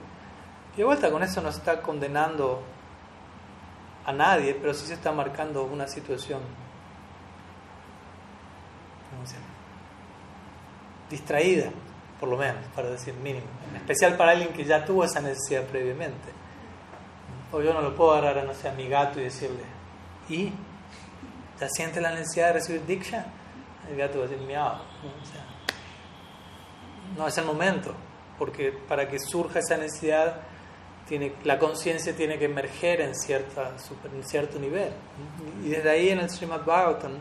[0.73, 2.63] Y de vuelta con eso nos está condenando
[4.05, 6.39] a nadie, pero sí se está marcando una situación
[11.09, 11.69] distraída,
[12.19, 13.45] por lo menos, para decir mínimo.
[13.71, 16.29] En especial para alguien que ya tuvo esa necesidad previamente.
[17.51, 19.74] O yo no lo puedo agarrar no sé, a mi gato y decirle,
[20.29, 20.51] ¿y?
[21.59, 23.25] ¿Ya siente la necesidad de recibir Diksha?
[23.89, 24.77] El gato va a decir, miau.
[27.17, 27.93] no es el momento,
[28.37, 30.41] porque para que surja esa necesidad
[31.07, 33.71] tiene, la conciencia tiene que emerger en, cierta,
[34.13, 34.91] en cierto nivel.
[35.63, 37.13] Y desde ahí en el Srimad Bhagavatam,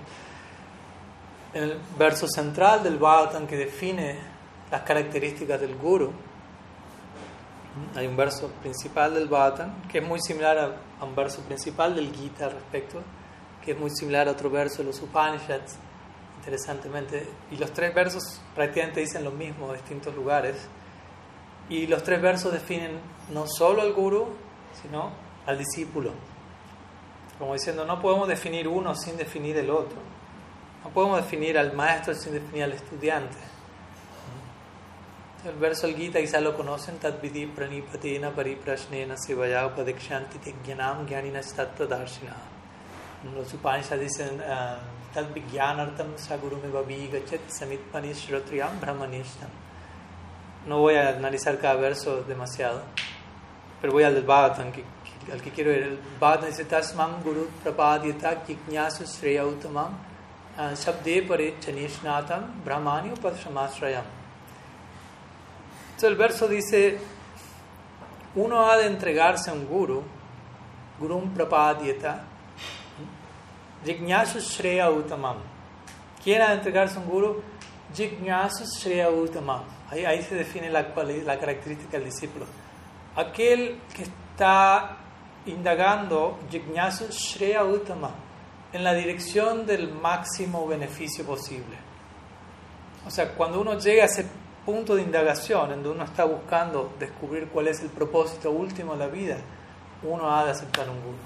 [1.53, 4.19] en el verso central del Bhagavatam que define
[4.71, 6.13] las características del Guru,
[7.95, 12.15] hay un verso principal del Bhagavatam que es muy similar a, un verso principal del
[12.15, 13.01] Gita respecto,
[13.65, 15.77] que es muy similar a otro verso de los Upanishads,
[16.39, 17.27] interesantemente.
[17.51, 20.57] Y los tres versos prácticamente dicen lo mismo en distintos lugares.
[21.69, 22.99] Y los tres versos definen
[23.33, 24.29] no solo al guru,
[24.83, 25.11] sino
[25.47, 26.13] al discípulo.
[27.39, 29.97] Como diciendo, no podemos definir uno sin definir el otro.
[30.85, 33.37] No podemos definir al maestro sin definir al estudiante.
[35.45, 42.35] El verso del Gita quizás lo conocen, Tadvidi pranipatina pariprashnena sivaya upadikshanti tejnanam gyaninas tattvadarshina.
[43.35, 44.79] Los Upanishads dicen, uh,
[45.15, 49.51] Tadvigyanartam sagurume babigachet samitpanis shrotriyam brahmanishtam.
[50.67, 52.81] No voy a analizar cada verso demasiado,
[53.83, 54.73] pero voy al del Bhagavatam,
[55.31, 55.83] al que quiero ir.
[55.83, 59.93] El Bhagavatam dice, Tasmam guru prapadyata jiknyasu sreya utamam
[60.57, 64.24] shabde pare chanishnatam brahmani upashamasrayam.
[66.05, 66.99] Entonces el verso dice,
[68.35, 70.03] uno ha de entregarse a un guru,
[70.99, 72.25] gurum prapadyata,
[73.87, 75.39] jignasu shreya utamam.
[76.23, 77.43] ¿Quién ha de entregarse a un guru?
[77.95, 79.63] Jignasu shreya utamam.
[79.91, 80.83] Ahí, ahí se define la,
[81.25, 82.45] la característica del discípulo.
[83.17, 84.99] Aquel que está
[85.47, 88.13] indagando jignasu shreya utamam
[88.75, 91.79] en la dirección del máximo beneficio posible.
[93.07, 96.93] O sea, cuando uno llega a ese punto de indagación, en donde uno está buscando
[96.99, 99.37] descubrir cuál es el propósito último de la vida,
[100.03, 101.17] uno ha de aceptar un guru.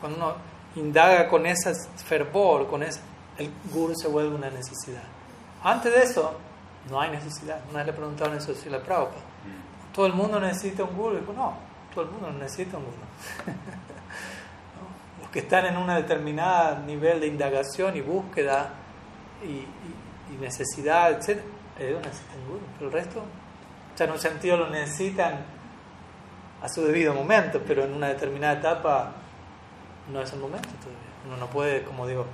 [0.00, 0.34] Cuando uno
[0.76, 1.72] indaga con ese
[2.04, 3.00] fervor, con ese,
[3.38, 5.02] el guru se vuelve una necesidad.
[5.62, 6.34] Antes de eso,
[6.90, 7.60] no hay necesidad.
[7.70, 9.22] Una vez le preguntaron eso a la Prabhupada.
[9.94, 11.16] ¿Todo el mundo necesita un guru?
[11.16, 11.54] Dijo, no,
[11.92, 12.96] todo el mundo no necesita un guru.
[15.22, 18.70] Los que están en un determinado nivel de indagación y búsqueda
[19.42, 21.42] y, y, y necesidad, etc.,
[21.78, 22.60] ellos necesitan guru.
[22.78, 25.44] Pero el resto, o sea, en un sentido lo necesitan
[26.62, 29.12] a su debido momento, pero en una determinada etapa
[30.12, 30.98] no es el momento todavía.
[31.26, 32.26] Uno no puede, como digo,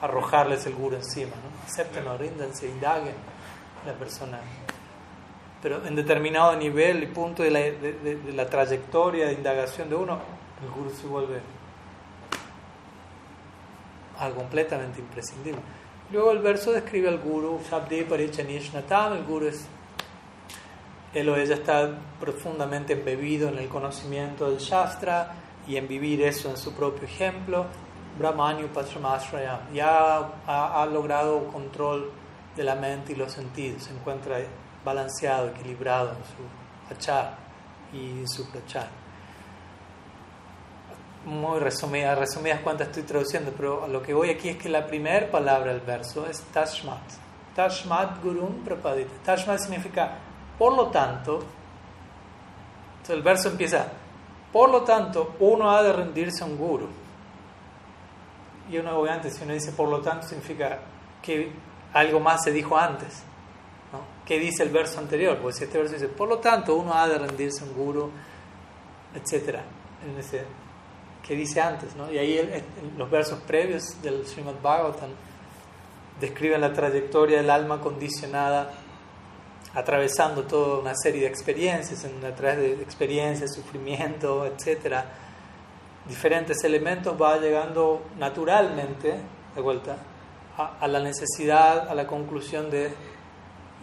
[0.00, 1.66] arrojarles el guru encima, ¿no?
[1.66, 3.14] Acéptenlo, ríndanse, indaguen
[3.86, 4.40] la persona.
[5.62, 9.88] Pero en determinado nivel y punto de la, de, de, de la trayectoria de indagación
[9.88, 10.18] de uno,
[10.62, 11.40] el guru se vuelve
[14.18, 15.60] algo completamente imprescindible.
[16.14, 19.66] Luego el verso describe al guru, Shabdi Parichanishnatam, el guru es,
[21.12, 21.90] él o ella está
[22.20, 25.34] profundamente embebido en el conocimiento del Shastra
[25.66, 27.66] y en vivir eso en su propio ejemplo.
[28.16, 32.12] Brahmanyu Patramasraya ya ha, logrado control
[32.54, 34.38] de la mente y los sentidos, se encuentra
[34.84, 37.38] balanceado, equilibrado en su achar
[37.92, 39.03] y su prachar
[41.24, 45.30] muy resumidas, resumidas cuantas estoy traduciendo, pero lo que voy aquí es que la primera
[45.30, 47.00] palabra del verso es Tashmat.
[47.54, 49.10] Tashmat Gurum Prapadita.
[49.24, 50.18] Tashmat significa
[50.58, 51.40] por lo tanto.
[52.96, 53.86] Entonces el verso empieza,
[54.52, 56.88] por lo tanto, uno ha de rendirse a un guru.
[58.70, 60.78] Y uno, obviamente, si uno dice por lo tanto, significa
[61.20, 61.52] que
[61.92, 63.22] algo más se dijo antes.
[63.92, 64.00] ¿no?
[64.24, 65.38] ¿Qué dice el verso anterior?
[65.38, 68.10] Pues este verso dice, por lo tanto, uno ha de rendirse a un guru,
[69.14, 69.60] etc.
[70.02, 70.44] En ese
[71.26, 72.12] que dice antes, ¿no?
[72.12, 72.62] Y ahí el,
[72.98, 75.10] los versos previos del Srimad Bhagavatam
[76.20, 78.72] describen la trayectoria del alma condicionada
[79.74, 85.04] atravesando toda una serie de experiencias, en, a través de experiencias, sufrimiento, etcétera,
[86.06, 89.16] diferentes elementos va llegando naturalmente,
[89.54, 89.96] de vuelta,
[90.56, 92.92] a, a la necesidad, a la conclusión de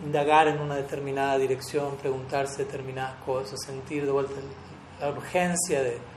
[0.06, 4.34] indagar en una determinada dirección, preguntarse determinadas cosas, sentir de vuelta
[5.00, 6.11] la urgencia de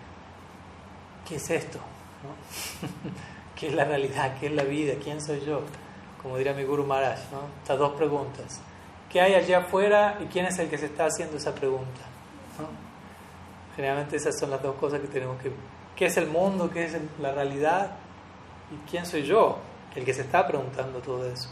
[1.27, 1.79] ¿qué es esto?
[2.23, 2.89] ¿No?
[3.57, 4.37] ¿Qué es la realidad?
[4.39, 4.95] ¿Qué es la vida?
[5.03, 5.63] ¿Quién soy yo?
[6.21, 7.43] Como diría mi Guru Maharaj, ¿no?
[7.63, 8.61] Estas dos preguntas.
[9.11, 12.01] ¿Qué hay allá afuera y quién es el que se está haciendo esa pregunta?
[12.59, 12.67] ¿No?
[13.77, 15.53] Generalmente esas son las dos cosas que tenemos que...
[15.95, 16.71] ¿Qué es el mundo?
[16.71, 17.93] ¿Qué es la realidad?
[18.73, 19.59] ¿Y quién soy yo?
[19.95, 21.49] El que se está preguntando todo eso.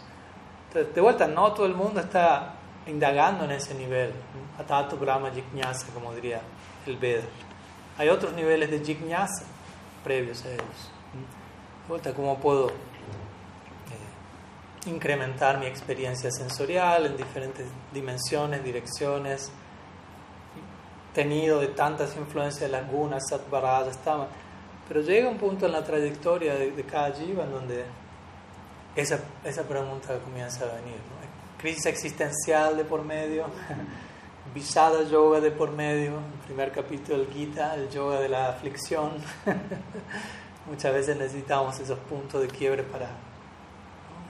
[0.68, 2.54] Entonces, de vuelta, no todo el mundo está
[2.86, 4.12] indagando en ese nivel.
[4.58, 6.40] Atato Brahma Jignyasa, como diría
[6.86, 7.22] el Veda.
[7.98, 9.44] Hay otros niveles de Jignyasa
[10.04, 10.90] previos a ellos.
[11.88, 12.72] Vuelta, ¿cómo puedo eh,
[14.86, 19.50] incrementar mi experiencia sensorial en diferentes dimensiones, direcciones?
[21.14, 24.28] Tenido de tantas influencias las gunas, sattvarayas, tamas.
[24.88, 27.84] Pero llega un punto en la trayectoria de, de cada jiva en donde
[28.96, 30.96] esa, esa pregunta comienza a venir.
[30.96, 31.58] ¿no?
[31.58, 33.46] Crisis existencial de por medio,
[34.54, 39.12] Visada yoga de por medio, el primer capítulo del Gita, el yoga de la aflicción.
[40.66, 43.08] Muchas veces necesitamos esos puntos de quiebre para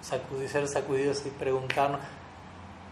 [0.00, 2.00] sacudir, ser sacudidos y preguntarnos.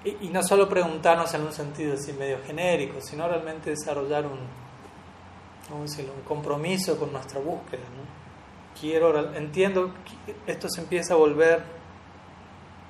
[0.04, 4.40] Y, no solo preguntarnos en un sentido así medio genérico, sino realmente desarrollar un,
[5.76, 5.86] un,
[6.26, 7.82] compromiso con nuestra búsqueda.
[8.80, 9.92] Quiero, entiendo
[10.26, 11.62] que esto se empieza a volver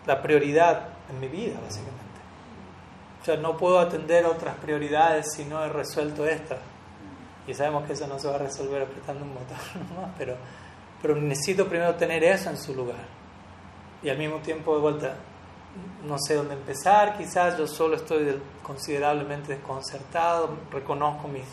[0.07, 2.10] la prioridad en mi vida, básicamente.
[3.21, 6.59] O sea, no puedo atender otras prioridades si no he resuelto esta.
[7.47, 9.59] Y sabemos que eso no se va a resolver apretando un botón
[9.95, 10.37] nomás, pero,
[11.03, 13.05] pero necesito primero tener eso en su lugar.
[14.03, 15.15] Y al mismo tiempo, de vuelta,
[16.07, 21.45] no sé dónde empezar, quizás yo solo estoy considerablemente desconcertado, reconozco mis,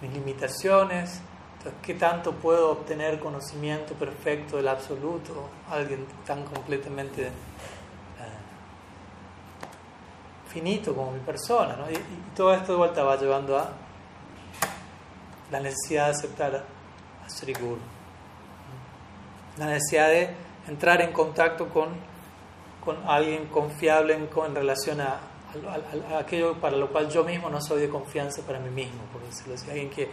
[0.00, 1.20] mis limitaciones,
[1.58, 5.48] entonces, ¿qué tanto puedo obtener conocimiento perfecto del absoluto?
[5.68, 7.30] Alguien tan completamente
[10.94, 11.90] como mi persona, ¿no?
[11.90, 11.96] y,
[12.34, 13.68] todo esto de vuelta va llevando a
[15.50, 16.64] la necesidad de aceptar
[17.24, 17.78] a Sri Guru,
[19.58, 20.34] la necesidad de
[20.68, 21.90] entrar en contacto con,
[22.84, 25.20] con alguien confiable en, en relación a,
[26.14, 29.22] a, aquello para lo cual yo mismo no soy de confianza para mí mismo, por
[29.22, 30.08] decirlo así, alguien que,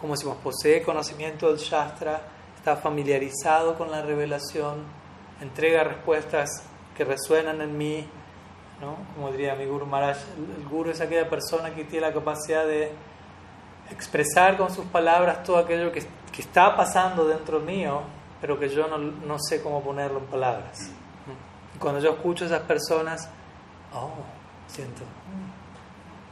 [0.00, 2.20] como decimos, posee conocimiento del Shastra,
[2.56, 4.82] está familiarizado con la revelación,
[5.40, 6.48] entrega respuestas
[6.96, 8.08] que resuenan en mí,
[9.14, 10.18] como diría mi Guru Maharaj,
[10.58, 12.92] el Guru es aquella persona que tiene la capacidad de
[13.90, 18.02] expresar con sus palabras todo aquello que, que está pasando dentro mío,
[18.40, 20.90] pero que yo no, no, sé cómo ponerlo en palabras.
[21.78, 23.28] Cuando yo escucho a esas personas,
[23.94, 24.10] oh,
[24.66, 25.02] siento,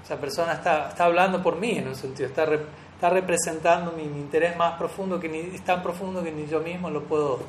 [0.05, 4.57] esa persona está, está hablando por mí en un sentido, está, está representando mi, interés
[4.57, 7.41] más profundo, que ni, es tan profundo que ni yo mismo lo puedo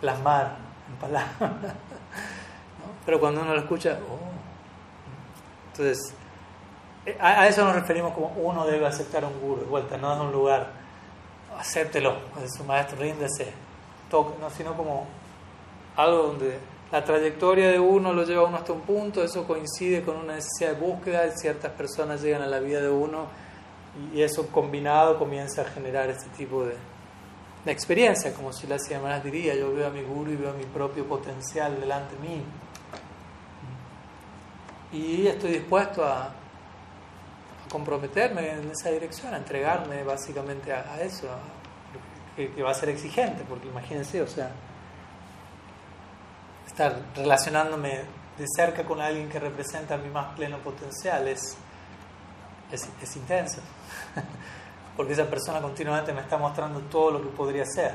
[0.00, 0.56] plasmar
[0.88, 1.36] en palabras.
[3.04, 4.30] Pero cuando uno lo escucha, oh.
[5.72, 6.14] Entonces,
[7.06, 10.20] eh, a, eso nos referimos como uno debe aceptar un guru, de vuelta, no es
[10.20, 10.70] un lugar,
[11.58, 13.52] acéptelo, es su maestro, ríndese,
[14.10, 15.06] toque, no, sino como
[15.96, 16.58] algo donde
[16.92, 20.34] la trayectoria de uno lo lleva a uno hasta un punto, eso coincide con una
[20.34, 23.26] necesidad de búsqueda, ciertas personas llegan a la vida de uno
[24.12, 26.74] y eso combinado comienza a generar este tipo de,
[27.64, 30.64] de experiencia, como si la Maharaj diría, yo veo a mi guru y veo mi
[30.64, 32.42] propio potencial delante de mí
[34.92, 36.30] y estoy dispuesto a,
[37.70, 41.28] comprometerme en esa dirección, a entregarme básicamente a, eso,
[42.36, 44.50] que, va a ser exigente, porque imagínense, o sea,
[46.66, 48.02] estar relacionándome
[48.36, 51.56] de cerca con alguien que representa mi más pleno potencial es,
[52.72, 53.60] es, intenso,
[54.96, 57.94] porque esa persona continuamente me está mostrando todo lo que podría ser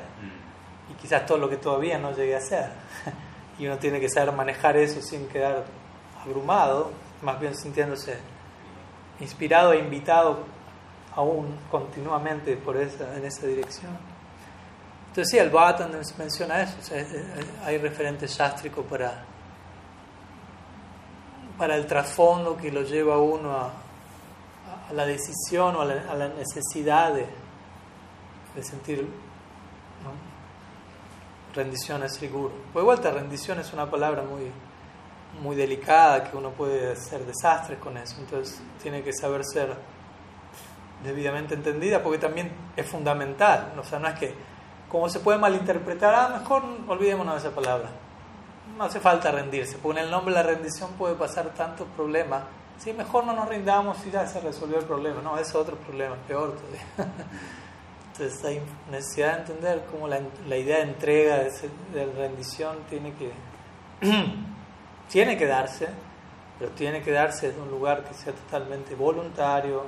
[0.90, 2.70] y quizás todo lo que todavía no llegué a ser,
[3.60, 5.66] y uno tiene que saber manejar eso sin quedar
[6.26, 8.18] abrumado, más bien sintiéndose
[9.20, 10.40] inspirado e invitado
[11.16, 13.98] aún continuamente por esa, en esa dirección.
[15.08, 16.78] Entonces sí, el Bhattan menciona eso,
[17.64, 19.24] hay referentes sástricos para,
[21.58, 23.72] para el trasfondo que lo lleva a uno a,
[24.90, 27.28] a la decisión o a la, necesidad de,
[28.56, 30.12] de sentir ¿no?
[31.54, 32.52] rendición a Sri Guru.
[32.74, 34.52] Pues vuelta, rendición es una palabra muy
[35.42, 38.16] muy delicada que uno puede hacer desastres con eso.
[38.20, 39.76] Entonces tiene que saber ser
[41.04, 43.74] debidamente entendida porque también es fundamental.
[43.80, 44.34] O sea, no es que,
[44.90, 47.90] como se puede malinterpretar, ah, mejor olvidémonos de esa palabra.
[48.78, 52.44] No hace falta rendirse, porque en el nombre de la rendición puede pasar tantos problemas.
[52.78, 55.22] Sí, mejor no nos rindamos y ya se resolvió el problema.
[55.22, 56.82] No, es otro problema, peor todavía.
[58.12, 58.62] Entonces hay
[58.92, 60.20] necesidad de entender cómo la,
[60.58, 63.32] idea de entrega, de rendición, tiene que
[65.10, 65.88] tiene que darse,
[66.60, 69.84] pero tiene que darse en un lugar que sea totalmente voluntario,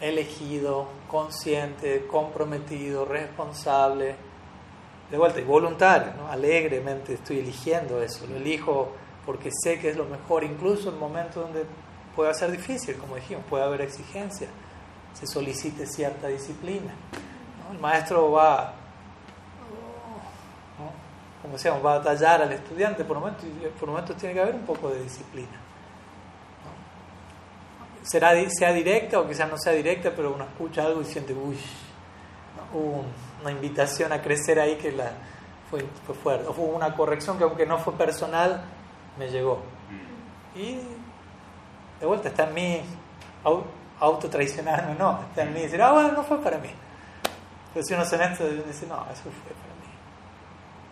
[0.00, 4.16] elegido, consciente, comprometido, responsable.
[5.10, 6.28] De vuelta, y voluntario, ¿no?
[6.28, 8.92] alegremente estoy eligiendo eso, lo elijo
[9.24, 11.64] porque sé que es lo mejor, incluso en momentos donde
[12.14, 14.48] pueda ser difícil, como dijimos, puede haber exigencia,
[15.14, 16.92] se solicite cierta disciplina.
[17.70, 18.74] El maestro va
[21.48, 24.54] como decíamos, va a tallar al estudiante por momentos y por momentos tiene que haber
[24.54, 25.48] un poco de disciplina.
[28.02, 31.58] Será, sea directa o quizás no sea directa, pero uno escucha algo y siente, uy,
[32.74, 33.02] hubo
[33.40, 35.10] una invitación a crecer ahí que la,
[35.70, 36.48] fue, fue fuerte.
[36.48, 38.60] O fue una corrección que aunque no fue personal,
[39.18, 39.62] me llegó.
[40.54, 40.80] Y
[41.98, 42.82] de vuelta está en mí
[44.00, 46.68] autotraicionarme, no, está en mí decir, ah, bueno, no fue para mí.
[47.72, 49.67] Pero si uno es honesto, dice, no, eso fue para mí.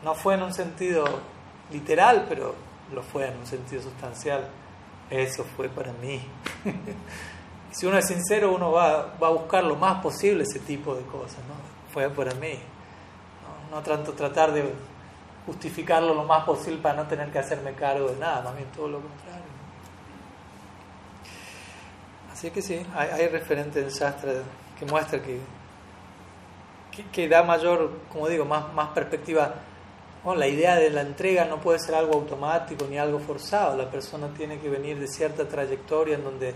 [0.07, 1.05] No fue en un sentido
[1.73, 2.55] literal, pero
[2.95, 4.47] lo fue en un sentido sustancial.
[5.11, 6.25] Eso fue para mí.
[7.73, 11.03] si uno es sincero, uno va, va, a buscar lo más posible ese tipo de
[11.07, 11.39] cosas.
[11.49, 11.55] ¿no?
[11.93, 12.57] Fue para mí.
[13.69, 14.73] No, no tanto tratar de
[15.45, 18.87] justificarlo lo más posible para no tener que hacerme cargo de nada, más bien todo
[18.87, 19.43] lo contrario.
[22.33, 24.35] Así que sí, hay, hay referentes en Shastra
[24.79, 25.41] que muestra que,
[26.93, 29.53] que, que, da mayor, como digo, más, más perspectiva
[30.35, 33.77] la idea de la entrega no puede ser algo automático ni algo forzado.
[33.77, 36.55] La persona tiene que venir de cierta trayectoria en donde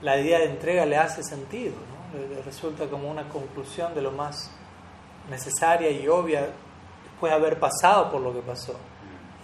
[0.00, 1.74] la idea de entrega le hace sentido,
[2.12, 4.50] le, resulta como una conclusión de lo más
[5.28, 6.48] necesaria y obvia
[7.04, 8.74] después de haber pasado por lo que pasó.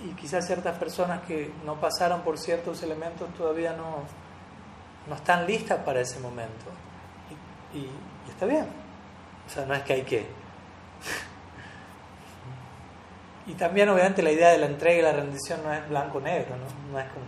[0.04, 4.04] y quizás ciertas personas que no pasaron por ciertos elementos todavía no,
[5.08, 6.66] no están listas para ese momento.
[7.74, 8.66] Y, y está bien.
[9.46, 10.39] O sea, no es que hay que...
[13.50, 16.92] Y también obviamente la idea de la entrega y la rendición no es blanco-negro, ¿no?
[16.92, 17.24] No es como,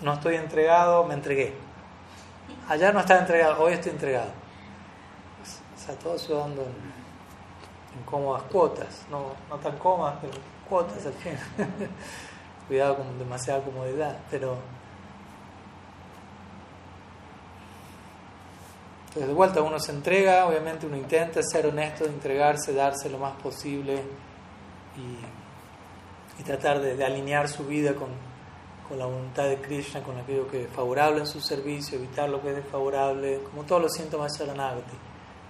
[0.00, 1.52] no estoy entregado, me entregué.
[2.66, 4.30] Allá no estaba entregado, hoy estoy entregado.
[5.76, 10.32] O sea, todo se dando en, cómodas cuotas, no, no tan cómodas, pero
[10.66, 11.34] cuotas al fin.
[12.66, 14.56] Cuidado con demasiada comodidad, pero...
[19.08, 23.34] Entonces de vuelta uno se entrega, obviamente uno intenta ser honesto, entregarse, darse lo más
[23.42, 24.02] posible
[24.96, 25.39] y,
[26.40, 28.08] y tratar de, de alinear su vida con,
[28.88, 32.40] con la voluntad de Krishna, con aquello que es favorable en su servicio, evitar lo
[32.42, 34.96] que es desfavorable, como todos los síntomas de Saranagati.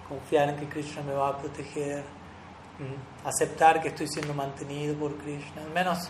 [0.07, 2.03] Confiar en que Krishna me va a proteger,
[3.23, 6.09] aceptar que estoy siendo mantenido por Krishna, al menos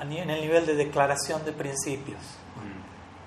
[0.00, 2.20] en el nivel de declaración de principios.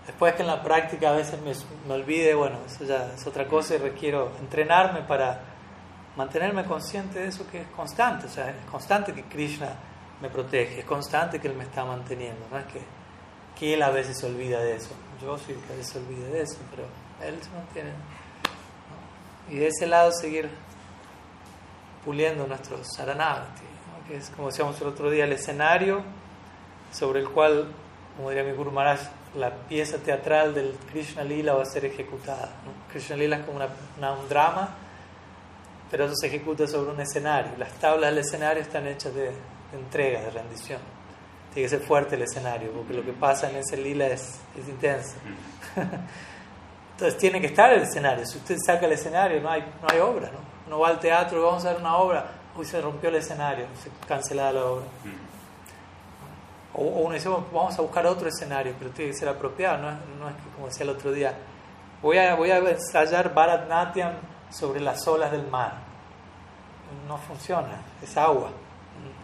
[0.05, 1.53] Después que en la práctica a veces me,
[1.87, 5.41] me olvide, bueno, eso ya es otra cosa y requiero entrenarme para
[6.17, 9.69] mantenerme consciente de eso que es constante, o sea, es constante que Krishna
[10.21, 12.81] me protege, es constante que Él me está manteniendo, no es que
[13.57, 14.89] que él a veces se olvida de eso.
[15.21, 16.87] Yo soy el que a veces se olvida de eso, pero
[17.27, 17.91] él se mantiene.
[19.49, 20.49] Y de ese lado seguir
[22.03, 23.61] puliendo nuestros saranagati,
[24.07, 26.03] que es como decíamos el otro día, el escenario
[26.91, 27.71] sobre el cual,
[28.17, 29.01] como diría mi Guru Maharaj,
[29.35, 32.49] la pieza teatral del Krishna Lila va a ser ejecutada.
[32.91, 34.75] Krishna Lila es como una, un drama,
[35.89, 37.51] pero eso se ejecuta sobre un escenario.
[37.57, 39.31] Las tablas del escenario están hechas de
[39.77, 40.79] entrega, de rendición
[41.53, 44.67] tiene que ser fuerte el escenario, porque lo que pasa en ese lila es, es
[44.67, 45.15] intenso.
[46.93, 48.25] Entonces tiene que estar el escenario.
[48.25, 50.31] Si usted saca el escenario, no hay, no hay obra.
[50.31, 50.39] ¿no?
[50.67, 53.89] Uno va al teatro, vamos a ver una obra, hoy se rompió el escenario, se
[54.07, 54.85] cancelada la obra.
[56.73, 59.95] O, uno dice, vamos a buscar otro escenario, pero tiene que ser apropiado, no es,
[60.19, 61.35] no es que, como decía el otro día,
[62.01, 64.13] voy a, voy a ensayar Bharatnatyam
[64.49, 65.73] sobre las olas del mar.
[67.07, 68.49] No funciona, es agua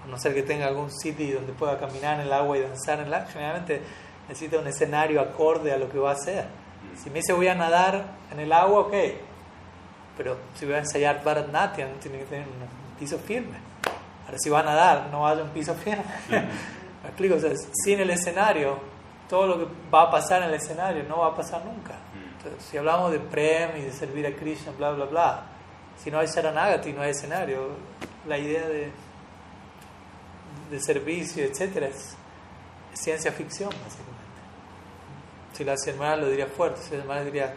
[0.03, 2.99] a no ser que tenga algún sitio donde pueda caminar en el agua y danzar
[2.99, 3.81] en el agua, generalmente
[4.27, 6.45] necesita un escenario acorde a lo que va a hacer.
[6.97, 8.93] Si me dice voy a nadar en el agua, ok,
[10.17, 13.57] pero si voy a ensayar Bharatnatyam, tiene que tener un piso firme.
[14.25, 16.03] Ahora, si va a nadar, no haya un piso firme.
[16.29, 17.35] ¿Me explico?
[17.35, 17.51] O sea,
[17.85, 18.77] sin el escenario,
[19.29, 21.93] todo lo que va a pasar en el escenario no va a pasar nunca.
[22.37, 25.43] Entonces, si hablamos de Prem y de servir a Krishna, bla, bla, bla,
[25.97, 27.69] si no hay Saranagati, no hay escenario,
[28.27, 28.91] la idea de
[30.69, 32.15] de servicio, etcétera, es,
[32.93, 34.19] ciencia ficción, básicamente.
[35.53, 37.53] Si la hermana lo diría fuerte, si la hermana diría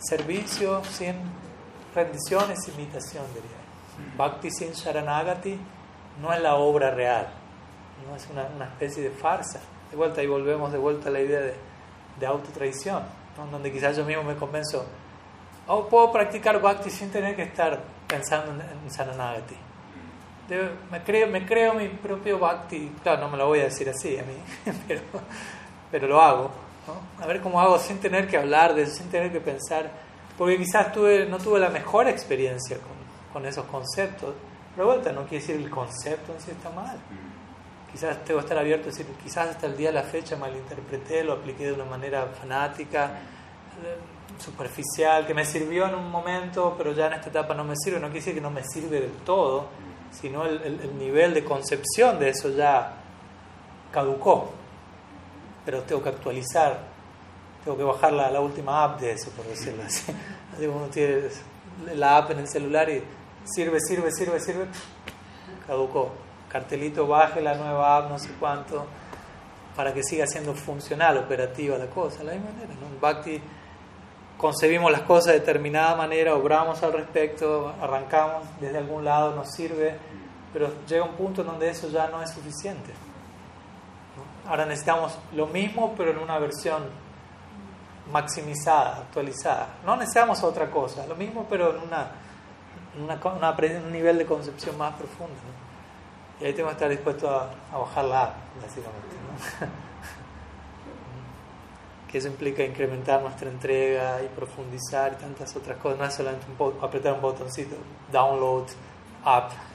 [0.00, 1.14] servicio sin
[1.94, 4.16] rendición es imitación, diría.
[4.16, 5.58] Bhakti sin Sharanagati
[6.20, 7.28] no es la obra real,
[8.06, 9.60] no es una, una especie de farsa.
[9.90, 11.54] De vuelta, y volvemos de vuelta a la idea de,
[12.18, 13.02] de autotraición,
[13.50, 14.84] donde quizás yo mismo me convenzo,
[15.68, 19.56] oh, puedo practicar Bhakti sin tener que estar pensando en, en Sharanagati
[20.90, 22.92] me, creo, me creo mi propio bhakti.
[23.02, 24.34] Claro, no me lo voy a decir así a mí,
[24.88, 25.00] pero,
[25.90, 26.50] pero lo hago.
[27.20, 29.90] A ver cómo hago sin tener que hablar de eso, sin tener que pensar.
[30.38, 34.34] Porque quizás tuve, no tuve la mejor experiencia con, con esos conceptos.
[34.74, 36.96] Pero vuelta, no quiere decir el concepto en sí está mal.
[37.90, 41.24] Quizás tengo que estar abierto a decir, quizás hasta el día de la fecha malinterpreté,
[41.24, 43.06] lo apliqué de una manera fanática,
[43.82, 43.96] eh,
[44.38, 47.98] superficial, que me sirvió en un momento, pero ya en esta etapa no me sirve.
[47.98, 49.66] No quiere decir que no me sirve del todo
[50.10, 52.94] sino el, el, nivel de concepción de eso ya
[53.92, 54.52] caducó.
[55.64, 56.78] Pero tengo que actualizar,
[57.64, 60.12] tengo que bajar la, la última app de eso, por decirlo así
[60.64, 61.22] uno tiene
[61.94, 63.02] la app en el celular y
[63.44, 64.66] sirve, sirve, sirve, sirve,
[65.66, 66.12] caducó.
[66.48, 68.86] Cartelito, baje la nueva app, no sé cuánto,
[69.74, 72.18] para que siga siendo funcional, operativa la cosa.
[72.18, 73.00] De la misma manera, ¿no?
[73.00, 73.40] Bhakti
[74.36, 79.96] concebimos las cosas de determinada manera, obramos al respecto, arrancamos desde algún lado, nos sirve,
[80.52, 82.92] pero llega un punto en donde eso ya no es suficiente.
[84.46, 86.84] Ahora necesitamos lo mismo, pero en una versión
[88.12, 89.66] maximizada, actualizada.
[89.84, 92.10] No necesitamos otra cosa, lo mismo, pero en una,
[92.96, 95.34] un nivel de concepción más profundo.
[96.40, 99.76] Y ahí tengo que estar dispuesto a, a bajar la básicamente.
[102.10, 105.98] que eso implica incrementar nuestra entrega y profundizar y tantas otras cosas.
[105.98, 106.46] No es solamente
[106.80, 107.76] apretar un botoncito,
[108.12, 108.68] download
[109.24, 109.52] app.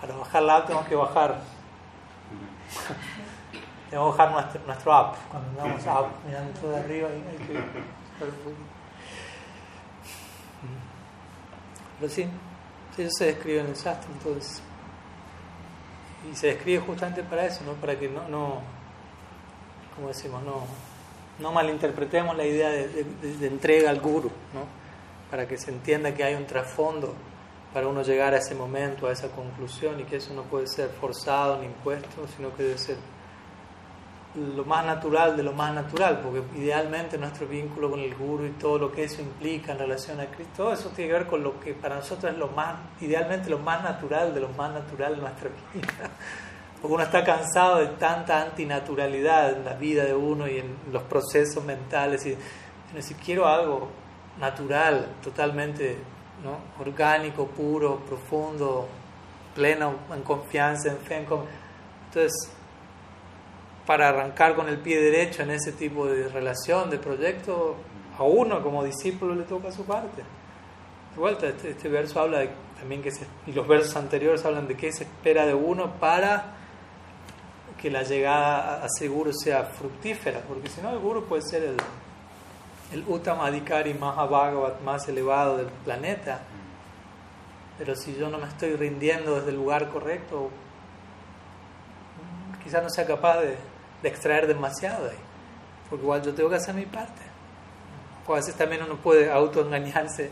[0.00, 1.40] Para bajar la app tenemos que bajar.
[3.90, 5.16] tenemos que bajar nuestro, nuestro app.
[5.30, 7.62] Cuando andamos app mirando todo de arriba hay que
[12.00, 12.28] Pero sí,
[12.98, 14.60] eso se describe en el Shastra, entonces.
[16.30, 17.72] Y se describe justamente para eso, ¿no?
[17.74, 18.60] para que no, no
[19.94, 20.64] como decimos, no,
[21.38, 24.82] no malinterpretemos la idea de, entrega al guru, ¿no?
[25.30, 27.14] para que se entienda que hay un trasfondo
[27.72, 30.90] para uno llegar a ese momento, a esa conclusión, y que eso no puede ser
[30.90, 32.96] forzado ni impuesto, sino que debe ser
[34.34, 38.50] lo más natural de lo más natural, porque idealmente nuestro vínculo con el guru y
[38.52, 41.42] todo lo que eso implica en relación a Cristo, todo eso tiene que ver con
[41.42, 45.16] lo que para nosotros es lo más, idealmente lo más natural de lo más natural
[45.16, 46.10] de nuestra vida.
[46.82, 51.04] Porque uno está cansado de tanta antinaturalidad en la vida de uno y en los
[51.04, 52.26] procesos mentales.
[52.26, 52.36] Y,
[53.00, 53.88] si quiero algo
[54.40, 55.96] natural, totalmente
[56.80, 58.88] orgánico, puro, profundo,
[59.54, 61.26] pleno en confianza, en fe, en
[62.06, 62.52] entonces
[63.86, 67.76] para arrancar con el pie derecho en ese tipo de relación, de proyecto,
[68.18, 70.22] a uno como discípulo le toca su parte.
[71.14, 72.44] De vuelta, este, este verso habla
[72.78, 73.10] también que
[73.46, 76.56] y los versos anteriores hablan de qué se espera de uno para
[77.82, 81.76] que la llegada a seguro sea fructífera, porque si no el guru puede ser el,
[82.92, 86.42] el Uttamadikari Mahabhagavat más elevado del planeta,
[87.76, 90.48] pero si yo no me estoy rindiendo desde el lugar correcto,
[92.62, 93.56] quizás no sea capaz de,
[94.00, 95.18] de extraer demasiado ahí,
[95.90, 97.22] porque igual yo tengo que hacer mi parte.
[98.28, 100.30] O a veces también uno puede autoengañarse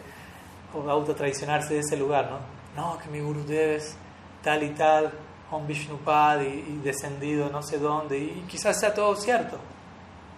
[0.72, 2.38] o autotraicionarse de ese lugar, ¿no?
[2.80, 3.96] No, que mi guru es
[4.44, 5.12] tal y tal,
[5.50, 9.58] con Vishnupad y, y, descendido no sé dónde, y quizás sea todo cierto,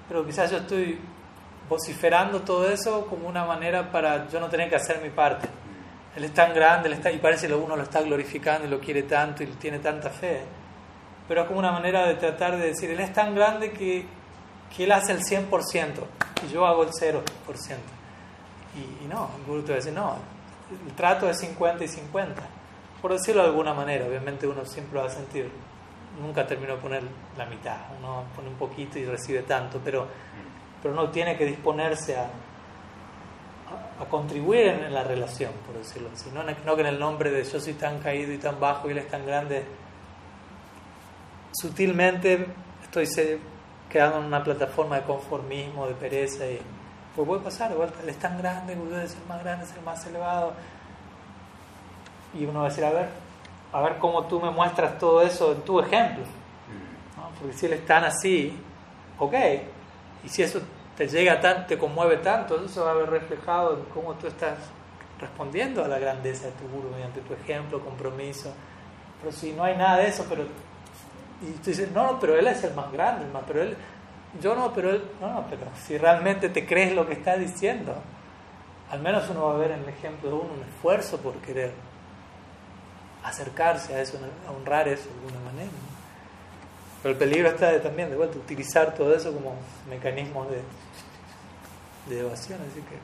[0.09, 0.98] pero quizás yo estoy
[1.68, 5.48] vociferando todo eso como una manera para yo no tener que hacer mi parte.
[6.16, 8.80] Él es tan grande, él está, y parece que uno lo está glorificando y lo
[8.80, 10.43] quiere tanto y tiene tanta fe
[11.28, 14.05] pero es como una manera de tratar de decir, Él es tan grande que,
[14.76, 15.48] que Él hace el 100%
[16.47, 17.22] y yo hago el 0%.
[18.74, 20.16] Y, y no, el gurú te va a decir, no,
[20.86, 22.43] el trato es 50 y 50,
[23.03, 25.51] por decirlo de alguna manera, obviamente uno siempre va a sentir,
[26.20, 27.03] nunca termino de poner
[27.37, 30.07] la mitad, uno pone un poquito y recibe tanto, pero,
[30.81, 32.31] pero uno tiene que disponerse a,
[34.01, 37.43] a, contribuir en, la relación, por decirlo así, no, no que en el nombre de
[37.43, 39.65] yo soy tan caído y tan bajo y Él es tan grande,
[41.53, 42.47] sutilmente
[42.83, 43.07] estoy
[43.91, 46.61] quedando en una plataforma de conformismo, de pereza y
[47.15, 50.55] pues puede pasar, igual él es tan grande, debe ser más grande, ser más elevado.
[52.34, 53.09] Y uno va a decir, a ver,
[53.72, 56.24] a ver cómo tú me muestras todo eso en tu ejemplo.
[57.38, 58.56] Porque si él es tan así,
[59.18, 59.34] ok,
[60.24, 60.60] y si eso
[60.96, 64.28] te llega tanto, te conmueve tanto, eso se va a ver reflejado en cómo tú
[64.28, 64.59] estás
[65.18, 68.52] respondiendo a la grandeza de tu guru mediante tu ejemplo, compromiso.
[69.20, 70.44] Pero si no hay nada de eso, pero
[71.42, 73.76] y tú dices, no, no, pero él es el más grande, más, pero él,
[74.40, 77.94] yo no, pero él, no, no, pero si realmente te crees lo que está diciendo,
[78.90, 81.72] al menos uno va a ver en el ejemplo de uno un esfuerzo por querer
[83.24, 85.70] acercarse a eso, a honrar eso de alguna manera.
[87.03, 89.57] Pero el peligro está de, también, de vuelta, utilizar todo eso como
[89.89, 90.62] mecanismo de,
[92.12, 92.97] de evasión, así que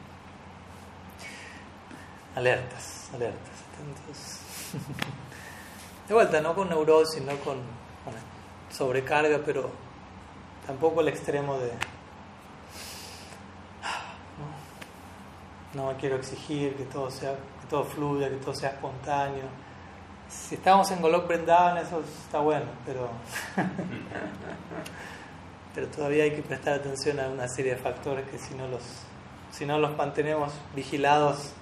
[2.38, 4.40] alertas, alertas, atentos.
[6.08, 7.58] De vuelta, no con neurosis, no con
[8.70, 9.70] sobrecarga, pero
[10.66, 11.70] tampoco el extremo de
[15.74, 19.44] no, me quiero exigir que todo sea, que todo fluya, que todo sea espontáneo.
[20.28, 23.08] Si estamos en Golok Brindavan eso está bueno, pero
[25.74, 28.82] pero todavía hay que prestar atención a una serie de factores que si no los
[29.50, 31.52] si no los mantenemos vigilados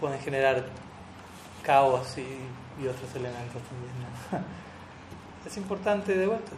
[0.00, 0.64] pueden generar
[1.62, 4.44] caos y, y otros elementos también
[5.46, 6.52] es importante de vuelta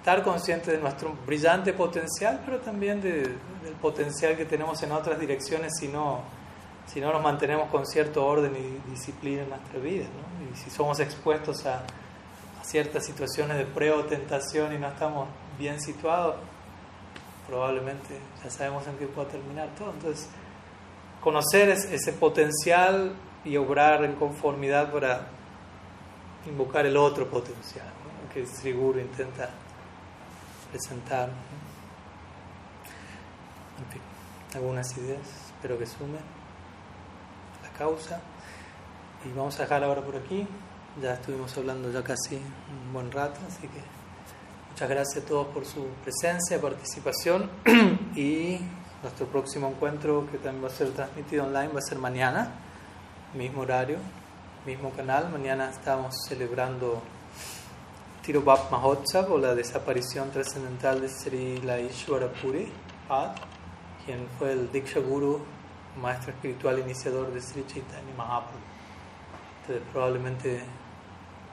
[0.00, 3.36] estar consciente de nuestro brillante potencial, pero también del
[3.82, 6.22] potencial que tenemos en otras direcciones si no,
[6.92, 10.06] si no nos mantenemos con cierto orden y disciplina en nuestra vida.
[10.52, 11.82] Y si somos expuestos a,
[12.62, 16.36] ciertas situaciones de prueba o tentación y no estamos bien situados,
[17.48, 19.90] probablemente ya sabemos en qué puede terminar todo.
[19.92, 20.28] Entonces,
[21.20, 23.14] conocer ese potencial
[23.44, 25.28] y obrar en conformidad para
[26.46, 27.86] invocar el otro potencial
[28.32, 29.50] que Sri Guru intenta
[30.70, 31.30] presentar.
[33.78, 34.02] En fin,
[34.54, 35.26] algunas ideas,
[35.56, 36.39] espero que sumen
[37.80, 38.20] causa.
[39.24, 40.46] Y vamos a dejar ahora por aquí.
[41.00, 43.80] Ya estuvimos hablando ya casi un buen rato, así que
[44.70, 47.50] muchas gracias a todos por su presencia, participación
[48.14, 48.60] y
[49.02, 52.52] nuestro próximo encuentro que también va a ser transmitido online va a ser mañana,
[53.34, 53.96] mismo horario,
[54.66, 55.30] mismo canal.
[55.30, 57.00] Mañana estamos celebrando
[58.22, 62.70] Tirubhap Mahotsav o la desaparición trascendental de Sri Laishwara Puri,
[64.04, 65.40] quien fue el Diksha Guru,
[65.96, 68.58] maestro espiritual iniciador de Sri Chaitanya Mahaprabhu.
[69.62, 70.62] Entonces, probablemente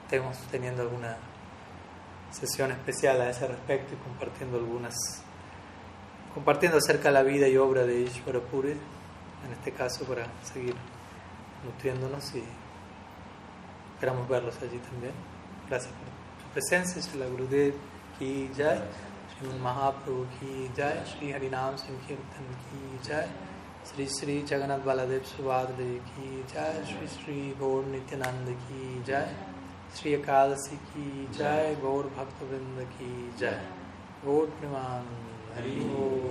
[0.04, 1.16] estemos teniendo alguna
[2.30, 4.94] sesión especial a ese respecto y compartiendo algunas
[6.34, 10.74] compartiendo acerca de la vida y obra de Ishvara Puri, en este caso para seguir
[11.64, 12.44] nutriéndonos y
[13.94, 15.12] esperamos verlos allí también.
[15.68, 17.74] Gracias por tu presencia, Shila Gurudev
[18.18, 18.80] ki jai,
[19.34, 23.26] Sriman Mahaprabhu ki jai, Sri Harinam Sankirtan ki jai,
[23.88, 29.28] Sri Sri Jagannath Baladev Subhadre ki jai, Sri Sri Gaur Nityananda ki jai,
[29.94, 31.06] Sri Akadasi ki
[31.38, 33.10] jai, Gaur Bhakta Vrinda ki
[33.40, 33.58] jai,
[34.22, 35.06] Gaur Priman
[35.54, 36.18] Hari Om.